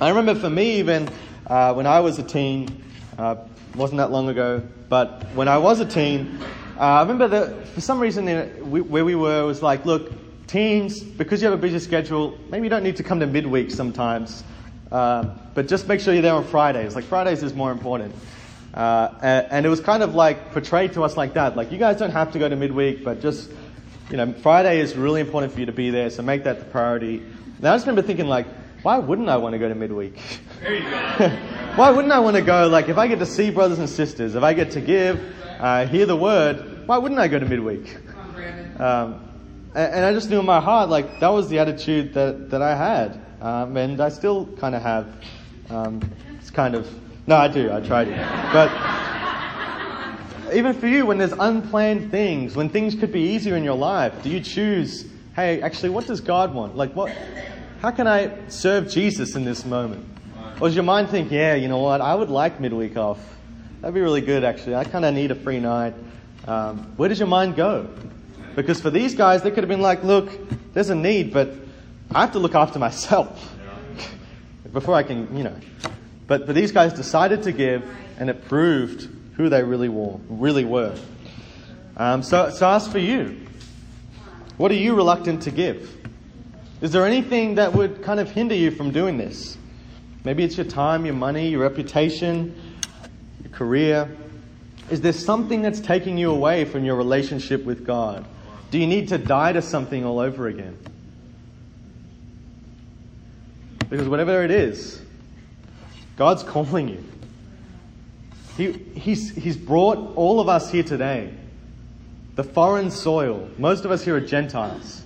I 0.00 0.08
remember 0.08 0.34
for 0.34 0.48
me, 0.48 0.78
even 0.78 1.06
uh, 1.46 1.74
when 1.74 1.86
I 1.86 2.00
was 2.00 2.18
a 2.18 2.22
teen, 2.22 2.82
uh, 3.18 3.36
wasn't 3.74 3.98
that 3.98 4.10
long 4.10 4.30
ago, 4.30 4.62
but 4.88 5.22
when 5.34 5.48
I 5.48 5.58
was 5.58 5.80
a 5.80 5.84
teen, 5.84 6.38
uh, 6.78 6.80
I 6.80 7.02
remember 7.02 7.28
that 7.28 7.68
for 7.68 7.82
some 7.82 8.00
reason 8.00 8.24
we, 8.70 8.80
where 8.80 9.04
we 9.04 9.14
were 9.14 9.44
was 9.44 9.62
like, 9.62 9.84
look, 9.84 10.10
teens, 10.46 11.02
because 11.02 11.42
you 11.42 11.50
have 11.50 11.58
a 11.58 11.60
busy 11.60 11.78
schedule, 11.78 12.38
maybe 12.48 12.64
you 12.64 12.70
don't 12.70 12.84
need 12.84 12.96
to 12.96 13.02
come 13.02 13.20
to 13.20 13.26
midweek 13.26 13.70
sometimes, 13.70 14.42
uh, 14.90 15.24
but 15.52 15.68
just 15.68 15.88
make 15.88 16.00
sure 16.00 16.14
you're 16.14 16.22
there 16.22 16.32
on 16.32 16.44
Fridays. 16.44 16.94
Like 16.94 17.04
Fridays 17.04 17.42
is 17.42 17.52
more 17.52 17.70
important. 17.70 18.14
Uh, 18.72 19.44
and, 19.50 19.64
it 19.64 19.68
was 19.68 19.80
kind 19.80 20.02
of 20.02 20.14
like 20.14 20.52
portrayed 20.52 20.94
to 20.94 21.04
us 21.04 21.16
like 21.16 21.34
that. 21.34 21.54
Like 21.54 21.70
you 21.70 21.78
guys 21.78 21.98
don't 21.98 22.10
have 22.10 22.32
to 22.32 22.40
go 22.40 22.48
to 22.48 22.56
midweek, 22.56 23.04
but 23.04 23.20
just, 23.20 23.50
you 24.10 24.16
know, 24.16 24.32
Friday 24.32 24.80
is 24.80 24.96
really 24.96 25.20
important 25.20 25.52
for 25.52 25.60
you 25.60 25.66
to 25.66 25.72
be 25.72 25.90
there, 25.90 26.10
so 26.10 26.22
make 26.22 26.44
that 26.44 26.58
the 26.58 26.64
priority. 26.66 27.18
And 27.18 27.66
I 27.66 27.74
just 27.74 27.86
remember 27.86 28.06
thinking 28.06 28.26
like, 28.26 28.46
why 28.82 28.98
wouldn't 28.98 29.28
I 29.28 29.36
want 29.36 29.54
to 29.54 29.58
go 29.58 29.68
to 29.68 29.74
midweek? 29.74 30.20
There 30.60 30.74
you 30.74 30.82
go. 30.82 31.28
why 31.76 31.90
wouldn't 31.90 32.12
I 32.12 32.18
want 32.18 32.36
to 32.36 32.42
go? 32.42 32.68
Like 32.68 32.88
if 32.88 32.98
I 32.98 33.06
get 33.06 33.18
to 33.20 33.26
see 33.26 33.50
brothers 33.50 33.78
and 33.78 33.88
sisters, 33.88 34.34
if 34.34 34.42
I 34.42 34.52
get 34.52 34.72
to 34.72 34.80
give, 34.80 35.20
uh, 35.58 35.86
hear 35.86 36.06
the 36.06 36.16
word, 36.16 36.86
why 36.86 36.98
wouldn't 36.98 37.20
I 37.20 37.28
go 37.28 37.38
to 37.38 37.46
midweek? 37.46 37.96
Um, 38.78 39.28
and, 39.74 39.94
and 39.94 40.04
I 40.04 40.12
just 40.12 40.28
knew 40.28 40.40
in 40.40 40.46
my 40.46 40.60
heart, 40.60 40.90
like 40.90 41.20
that 41.20 41.28
was 41.28 41.48
the 41.48 41.58
attitude 41.58 42.12
that, 42.14 42.50
that 42.50 42.60
I 42.60 42.74
had. 42.76 43.20
Um, 43.40 43.76
and 43.76 44.00
I 44.00 44.08
still 44.08 44.46
kind 44.58 44.74
of 44.74 44.82
have. 44.82 45.06
Um, 45.70 46.00
it's 46.38 46.50
kind 46.50 46.74
of 46.74 46.86
no, 47.26 47.36
I 47.36 47.48
do. 47.48 47.72
I 47.72 47.80
try 47.80 48.04
to. 48.04 48.10
But 48.52 48.68
even 50.54 50.74
for 50.74 50.86
you, 50.86 51.06
when 51.06 51.18
there's 51.18 51.32
unplanned 51.32 52.10
things, 52.10 52.56
when 52.56 52.68
things 52.68 52.94
could 52.94 53.12
be 53.12 53.20
easier 53.20 53.56
in 53.56 53.64
your 53.64 53.76
life, 53.76 54.22
do 54.22 54.30
you 54.30 54.40
choose, 54.40 55.06
hey, 55.36 55.60
actually, 55.60 55.90
what 55.90 56.06
does 56.06 56.20
God 56.20 56.54
want? 56.54 56.76
Like, 56.76 56.94
what? 56.94 57.10
How 57.80 57.90
can 57.90 58.06
I 58.06 58.48
serve 58.48 58.90
Jesus 58.90 59.34
in 59.34 59.44
this 59.44 59.64
moment? 59.64 60.06
Or 60.60 60.68
does 60.68 60.74
your 60.74 60.84
mind 60.84 61.10
think, 61.10 61.30
yeah, 61.30 61.54
you 61.54 61.68
know 61.68 61.78
what? 61.78 62.00
I 62.00 62.14
would 62.14 62.30
like 62.30 62.60
midweek 62.60 62.96
off. 62.96 63.18
That'd 63.80 63.94
be 63.94 64.00
really 64.00 64.20
good, 64.20 64.44
actually. 64.44 64.76
I 64.76 64.84
kind 64.84 65.04
of 65.04 65.12
need 65.12 65.30
a 65.30 65.34
free 65.34 65.60
night. 65.60 65.94
Um, 66.46 66.92
where 66.96 67.08
does 67.08 67.18
your 67.18 67.28
mind 67.28 67.56
go? 67.56 67.88
Because 68.54 68.80
for 68.80 68.90
these 68.90 69.14
guys, 69.14 69.42
they 69.42 69.50
could 69.50 69.64
have 69.64 69.68
been 69.68 69.82
like, 69.82 70.04
look, 70.04 70.30
there's 70.72 70.90
a 70.90 70.94
need, 70.94 71.32
but 71.32 71.50
I 72.14 72.20
have 72.20 72.32
to 72.32 72.38
look 72.38 72.54
after 72.54 72.78
myself 72.78 73.54
before 74.72 74.94
I 74.94 75.02
can, 75.02 75.36
you 75.36 75.44
know. 75.44 75.56
But, 76.26 76.46
but 76.46 76.54
these 76.54 76.72
guys 76.72 76.92
decided 76.92 77.42
to 77.42 77.52
give, 77.52 77.84
and 78.18 78.30
it 78.30 78.46
proved 78.46 79.08
who 79.36 79.48
they 79.48 79.62
really 79.62 79.88
were. 79.88 80.18
Really 80.28 80.64
were. 80.64 80.96
Um, 81.96 82.22
so, 82.22 82.50
so 82.50 82.68
as 82.70 82.88
for 82.88 82.98
you, 82.98 83.40
what 84.56 84.70
are 84.70 84.76
you 84.76 84.94
reluctant 84.94 85.42
to 85.42 85.50
give? 85.50 85.90
Is 86.80 86.92
there 86.92 87.06
anything 87.06 87.56
that 87.56 87.72
would 87.72 88.02
kind 88.02 88.20
of 88.20 88.30
hinder 88.30 88.54
you 88.54 88.70
from 88.70 88.90
doing 88.90 89.16
this? 89.16 89.56
Maybe 90.24 90.42
it's 90.44 90.56
your 90.56 90.66
time, 90.66 91.04
your 91.04 91.14
money, 91.14 91.48
your 91.48 91.60
reputation, 91.60 92.54
your 93.42 93.52
career. 93.52 94.08
Is 94.90 95.00
there 95.00 95.12
something 95.12 95.62
that's 95.62 95.80
taking 95.80 96.18
you 96.18 96.30
away 96.30 96.64
from 96.64 96.84
your 96.84 96.96
relationship 96.96 97.64
with 97.64 97.86
God? 97.86 98.24
Do 98.70 98.78
you 98.78 98.86
need 98.86 99.08
to 99.08 99.18
die 99.18 99.52
to 99.52 99.62
something 99.62 100.04
all 100.04 100.18
over 100.18 100.48
again? 100.48 100.76
Because 103.88 104.08
whatever 104.08 104.42
it 104.42 104.50
is, 104.50 105.00
God's 106.16 106.42
calling 106.42 106.88
you. 106.88 107.04
He, 108.56 108.72
he's, 108.72 109.34
he's 109.34 109.56
brought 109.56 110.16
all 110.16 110.40
of 110.40 110.48
us 110.48 110.70
here 110.70 110.84
today, 110.84 111.32
the 112.36 112.44
foreign 112.44 112.90
soil. 112.90 113.48
Most 113.58 113.84
of 113.84 113.90
us 113.90 114.04
here 114.04 114.16
are 114.16 114.20
Gentiles. 114.20 115.02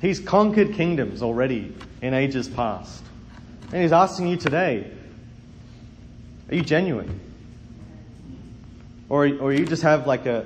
He's 0.00 0.20
conquered 0.20 0.74
kingdoms 0.74 1.22
already 1.22 1.74
in 2.02 2.14
ages 2.14 2.48
past. 2.48 3.02
And 3.72 3.82
He's 3.82 3.92
asking 3.92 4.28
you 4.28 4.36
today 4.36 4.90
are 6.50 6.54
you 6.54 6.62
genuine? 6.62 7.20
Or, 9.08 9.26
or 9.26 9.52
you 9.52 9.64
just 9.64 9.82
have 9.82 10.06
like 10.06 10.26
a, 10.26 10.44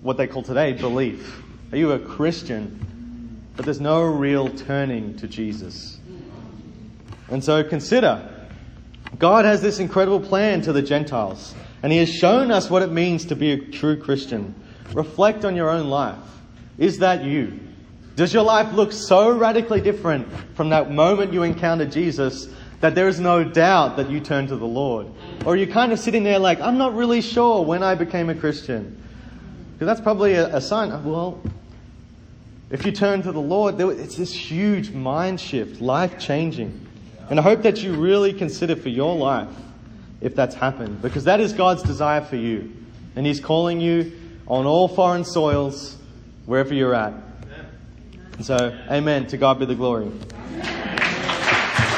what 0.00 0.16
they 0.16 0.26
call 0.26 0.42
today, 0.42 0.72
belief? 0.72 1.42
Are 1.72 1.76
you 1.76 1.92
a 1.92 1.98
Christian, 1.98 3.42
but 3.56 3.64
there's 3.64 3.80
no 3.80 4.02
real 4.02 4.48
turning 4.50 5.16
to 5.16 5.26
Jesus? 5.26 5.98
And 7.28 7.42
so 7.42 7.64
consider 7.64 8.28
God 9.18 9.44
has 9.44 9.60
this 9.62 9.78
incredible 9.78 10.20
plan 10.20 10.62
to 10.62 10.72
the 10.72 10.82
Gentiles, 10.82 11.54
and 11.82 11.92
He 11.92 11.98
has 11.98 12.12
shown 12.12 12.50
us 12.50 12.70
what 12.70 12.82
it 12.82 12.90
means 12.90 13.26
to 13.26 13.36
be 13.36 13.52
a 13.52 13.58
true 13.58 13.96
Christian. 13.96 14.54
Reflect 14.92 15.44
on 15.44 15.56
your 15.56 15.70
own 15.70 15.88
life. 15.88 16.18
Is 16.78 16.98
that 16.98 17.24
you? 17.24 17.60
Does 18.16 18.34
your 18.34 18.42
life 18.42 18.72
look 18.72 18.92
so 18.92 19.30
radically 19.30 19.80
different 19.80 20.30
from 20.54 20.70
that 20.70 20.90
moment 20.90 21.32
you 21.32 21.42
encountered 21.42 21.92
Jesus 21.92 22.48
that 22.80 22.94
there 22.94 23.08
is 23.08 23.20
no 23.20 23.44
doubt 23.44 23.96
that 23.96 24.10
you 24.10 24.20
turn 24.20 24.46
to 24.48 24.56
the 24.56 24.66
Lord? 24.66 25.06
Or 25.46 25.54
are 25.54 25.56
you 25.56 25.66
kind 25.66 25.92
of 25.92 25.98
sitting 25.98 26.24
there 26.24 26.38
like, 26.38 26.60
I'm 26.60 26.78
not 26.78 26.94
really 26.94 27.20
sure 27.20 27.64
when 27.64 27.82
I 27.82 27.94
became 27.94 28.28
a 28.28 28.34
Christian? 28.34 29.02
Because 29.72 29.86
that's 29.86 30.00
probably 30.00 30.34
a, 30.34 30.56
a 30.56 30.60
sign. 30.60 30.90
Of, 30.90 31.06
well, 31.06 31.40
if 32.70 32.84
you 32.84 32.92
turn 32.92 33.22
to 33.22 33.32
the 33.32 33.40
Lord, 33.40 33.80
it's 33.80 34.16
this 34.16 34.34
huge 34.34 34.90
mind 34.90 35.40
shift, 35.40 35.80
life 35.80 36.18
changing. 36.18 36.86
And 37.32 37.40
I 37.40 37.42
hope 37.44 37.62
that 37.62 37.82
you 37.82 37.94
really 37.94 38.34
consider 38.34 38.76
for 38.76 38.90
your 38.90 39.16
life 39.16 39.48
if 40.20 40.34
that's 40.36 40.54
happened, 40.54 41.00
because 41.00 41.24
that 41.24 41.40
is 41.40 41.54
God's 41.54 41.82
desire 41.82 42.20
for 42.20 42.36
you. 42.36 42.70
And 43.16 43.24
He's 43.24 43.40
calling 43.40 43.80
you 43.80 44.12
on 44.46 44.66
all 44.66 44.86
foreign 44.86 45.24
soils, 45.24 45.96
wherever 46.44 46.74
you're 46.74 46.94
at. 46.94 47.14
And 48.34 48.44
so, 48.44 48.78
amen. 48.86 49.28
To 49.28 49.38
God 49.38 49.58
be 49.58 49.64
the 49.64 49.74
glory. 49.74 50.10